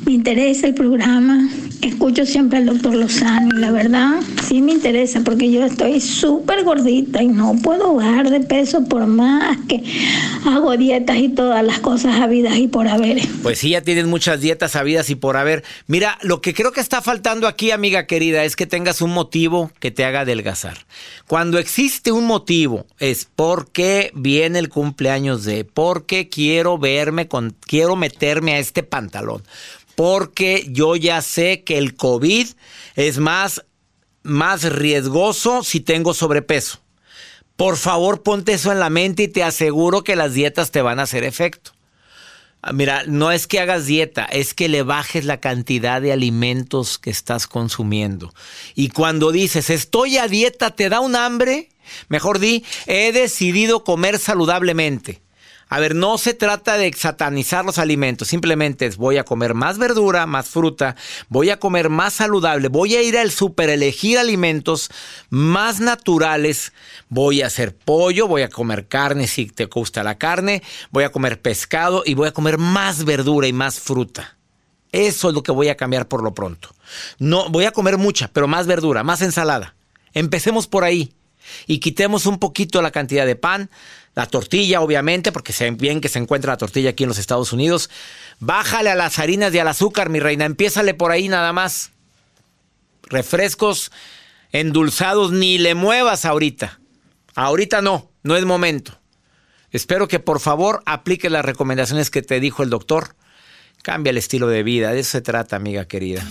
Me 0.03 0.13
interesa 0.13 0.65
el 0.65 0.73
programa, 0.73 1.47
escucho 1.84 2.25
siempre 2.25 2.57
al 2.57 2.65
doctor 2.65 2.95
Lozano 2.95 3.55
y 3.55 3.59
la 3.59 3.69
verdad 3.69 4.19
sí 4.47 4.63
me 4.63 4.71
interesa 4.71 5.21
porque 5.23 5.51
yo 5.51 5.63
estoy 5.63 6.01
súper 6.01 6.63
gordita 6.63 7.21
y 7.21 7.27
no 7.27 7.55
puedo 7.61 7.93
bajar 7.93 8.32
de 8.32 8.39
peso 8.39 8.86
por 8.86 9.05
más 9.05 9.55
que 9.67 9.84
hago 10.47 10.75
dietas 10.75 11.17
y 11.17 11.30
todas 11.30 11.63
las 11.63 11.80
cosas 11.80 12.19
habidas 12.19 12.57
y 12.57 12.67
por 12.67 12.88
haber. 12.88 13.19
Pues 13.43 13.59
sí, 13.59 13.69
ya 13.69 13.82
tienes 13.82 14.07
muchas 14.07 14.41
dietas 14.41 14.75
habidas 14.75 15.11
y 15.11 15.15
por 15.15 15.38
haber. 15.38 15.63
Mira, 15.86 16.17
lo 16.23 16.41
que 16.41 16.55
creo 16.55 16.71
que 16.71 16.82
está 16.82 17.03
faltando 17.03 17.47
aquí, 17.47 17.69
amiga 17.69 18.07
querida, 18.07 18.43
es 18.45 18.55
que 18.55 18.65
tengas 18.65 19.03
un 19.03 19.11
motivo 19.11 19.71
que 19.80 19.91
te 19.91 20.05
haga 20.05 20.21
adelgazar. 20.21 20.80
Cuando 21.27 21.59
existe 21.59 22.11
un 22.11 22.25
motivo 22.25 22.88
es 22.97 23.27
porque 23.36 24.11
viene 24.15 24.57
el 24.57 24.69
cumpleaños 24.69 25.18
de, 25.20 25.65
porque 25.65 26.30
quiero 26.30 26.78
verme 26.78 27.28
con, 27.28 27.55
quiero 27.61 27.95
meterme 27.95 28.53
a 28.53 28.59
este 28.59 28.84
pantalón 28.84 29.43
porque 29.99 30.65
yo 30.70 30.95
ya 30.95 31.22
sé 31.22 31.65
que 31.65 31.78
el 31.78 31.93
COVID 31.97 32.47
es 32.95 33.17
más, 33.17 33.65
más 34.24 34.63
riesgoso 34.63 35.61
si 35.61 35.82
tengo 35.82 36.13
sobrepeso. 36.13 36.80
Por 37.57 37.76
favor, 37.76 38.24
ponte 38.24 38.53
eso 38.53 38.72
en 38.72 38.80
la 38.80 38.89
mente 38.89 39.24
y 39.24 39.28
te 39.28 39.43
aseguro 39.43 40.05
que 40.05 40.15
las 40.15 40.34
dietas 40.34 40.72
te 40.72 40.82
van 40.82 41.01
a 41.01 41.03
hacer 41.03 41.26
efecto. 41.26 41.72
Ah, 42.61 42.72
Mira, 42.72 43.03
no 43.07 43.34
es 43.34 43.45
que 43.45 43.59
hagas 43.59 43.88
dieta, 43.88 44.24
es 44.24 44.53
que 44.53 44.70
le 44.70 44.84
bajes 44.84 45.26
la 45.26 45.41
cantidad 45.41 46.01
de 46.01 46.13
alimentos 46.13 46.97
que 46.97 47.09
estás 47.09 47.47
consumiendo. 47.47 48.34
Y 48.76 48.89
cuando 48.89 49.34
dices, 49.34 49.70
estoy 49.70 50.17
a 50.17 50.30
dieta, 50.30 50.72
¿te 50.72 50.88
da 50.88 51.01
un 51.01 51.17
hambre? 51.17 51.68
Mejor 52.08 52.40
di, 52.40 52.64
he 52.86 53.12
decidido 53.12 53.84
comer 53.84 54.20
saludablemente. 54.20 55.22
A 55.72 55.80
ver, 55.80 55.94
no 55.94 56.18
se 56.18 56.34
trata 56.34 56.80
de 56.80 56.92
satanizar 56.94 57.64
los 57.64 57.78
alimentos, 57.78 58.28
simplemente 58.28 58.88
es 58.88 58.98
voy 58.98 59.18
a 59.18 59.24
comer 59.24 59.54
más 59.54 59.78
verdura, 59.78 60.26
más 60.26 60.50
fruta, 60.50 60.96
voy 61.28 61.52
a 61.52 61.60
comer 61.60 61.90
más 61.90 62.14
saludable, 62.14 62.70
voy 62.70 62.96
a 62.96 63.04
ir 63.04 63.16
al 63.20 63.30
súper, 63.30 63.70
elegir 63.70 64.18
alimentos 64.18 64.90
más 65.30 65.80
naturales, 65.80 66.74
voy 67.08 67.44
a 67.44 67.48
hacer 67.48 67.76
pollo, 67.76 68.28
voy 68.28 68.42
a 68.42 68.50
comer 68.50 68.88
carne 68.88 69.28
si 69.28 69.46
te 69.46 69.66
gusta 69.66 70.04
la 70.04 70.18
carne, 70.18 70.64
voy 70.90 71.04
a 71.04 71.12
comer 71.12 71.40
pescado 71.40 72.02
y 72.04 72.16
voy 72.16 72.30
a 72.30 72.34
comer 72.34 72.58
más 72.58 73.06
verdura 73.06 73.48
y 73.48 73.54
más 73.54 73.80
fruta. 73.80 74.38
Eso 74.92 75.30
es 75.30 75.36
lo 75.36 75.44
que 75.44 75.52
voy 75.52 75.70
a 75.70 75.78
cambiar 75.78 76.08
por 76.08 76.24
lo 76.24 76.34
pronto. 76.34 76.70
No, 77.20 77.48
voy 77.50 77.66
a 77.66 77.72
comer 77.72 78.00
mucha, 78.00 78.28
pero 78.34 78.48
más 78.48 78.66
verdura, 78.66 79.04
más 79.04 79.22
ensalada. 79.22 79.76
Empecemos 80.14 80.66
por 80.66 80.84
ahí 80.84 81.14
y 81.68 81.80
quitemos 81.80 82.26
un 82.26 82.40
poquito 82.40 82.82
la 82.82 82.92
cantidad 82.92 83.26
de 83.26 83.36
pan, 83.36 83.70
la 84.16 84.26
tortilla, 84.26 84.82
obviamente, 84.82 85.32
porque 85.32 85.54
se 85.54 85.70
bien 85.72 86.02
que 86.02 86.10
se 86.10 86.20
encuentra 86.20 86.54
la 86.54 86.58
tortilla 86.58 86.92
aquí 86.92 87.04
en 87.04 87.10
los 87.10 87.18
Estados 87.18 87.54
Unidos. 87.54 87.90
Bájale 88.40 88.90
a 88.90 88.96
las 88.96 89.20
harinas 89.20 89.54
y 89.54 89.60
al 89.60 89.68
azúcar, 89.68 90.10
mi 90.10 90.20
reina. 90.20 90.46
Empiézale 90.46 90.94
por 90.94 91.12
ahí 91.12 91.30
nada 91.30 91.54
más. 91.54 91.92
Refrescos 93.04 93.92
endulzados, 94.52 95.32
ni 95.32 95.58
le 95.58 95.76
muevas 95.76 96.26
ahorita. 96.26 96.80
Ahorita 97.36 97.82
no, 97.82 98.12
no 98.24 98.36
es 98.36 98.46
momento. 98.46 99.00
Espero 99.72 100.08
que 100.08 100.20
por 100.20 100.40
favor 100.40 100.82
aplique 100.86 101.30
las 101.30 101.46
recomendaciones 101.46 102.10
que 102.10 102.22
te 102.22 102.40
dijo 102.40 102.64
el 102.64 102.70
doctor. 102.70 103.16
Cambia 103.84 104.10
el 104.10 104.18
estilo 104.18 104.48
de 104.48 104.64
vida, 104.64 104.92
de 104.92 105.00
eso 105.00 105.12
se 105.12 105.22
trata, 105.22 105.56
amiga 105.56 105.86
querida. 105.88 106.28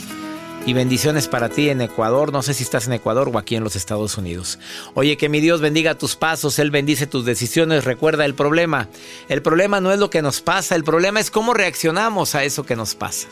Y 0.66 0.74
bendiciones 0.74 1.28
para 1.28 1.48
ti 1.48 1.70
en 1.70 1.80
Ecuador. 1.80 2.32
No 2.32 2.42
sé 2.42 2.52
si 2.52 2.62
estás 2.62 2.86
en 2.86 2.92
Ecuador 2.92 3.30
o 3.32 3.38
aquí 3.38 3.56
en 3.56 3.64
los 3.64 3.74
Estados 3.74 4.18
Unidos. 4.18 4.58
Oye, 4.94 5.16
que 5.16 5.28
mi 5.28 5.40
Dios 5.40 5.60
bendiga 5.60 5.94
tus 5.96 6.14
pasos, 6.14 6.58
Él 6.58 6.70
bendice 6.70 7.06
tus 7.06 7.24
decisiones. 7.24 7.84
Recuerda 7.84 8.24
el 8.24 8.34
problema. 8.34 8.88
El 9.28 9.40
problema 9.40 9.80
no 9.80 9.92
es 9.92 9.98
lo 9.98 10.10
que 10.10 10.20
nos 10.20 10.40
pasa, 10.40 10.74
el 10.74 10.84
problema 10.84 11.20
es 11.20 11.30
cómo 11.30 11.54
reaccionamos 11.54 12.34
a 12.34 12.44
eso 12.44 12.64
que 12.64 12.76
nos 12.76 12.94
pasa. 12.94 13.28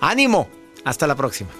Ánimo. 0.00 0.48
Hasta 0.84 1.06
la 1.06 1.14
próxima. 1.14 1.50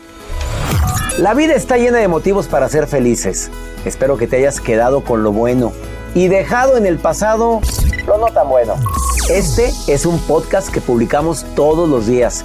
La 1.19 1.35
vida 1.35 1.55
está 1.55 1.77
llena 1.77 1.99
de 1.99 2.09
motivos 2.09 2.47
para 2.47 2.69
ser 2.69 2.87
felices. 2.87 3.51
Espero 3.85 4.17
que 4.17 4.27
te 4.27 4.37
hayas 4.37 4.61
quedado 4.61 5.05
con 5.05 5.23
lo 5.23 5.33
bueno 5.33 5.73
y 6.15 6.29
dejado 6.29 6.77
en 6.77 6.87
el 6.87 6.99
pasado 6.99 7.61
lo 8.07 8.19
no 8.19 8.27
tan 8.33 8.49
bueno. 8.49 8.75
Este 9.29 9.73
es 9.87 10.07
un 10.07 10.19
podcast 10.21 10.73
que 10.73 10.81
publicamos 10.81 11.45
todos 11.55 11.89
los 11.89 12.07
días, 12.07 12.45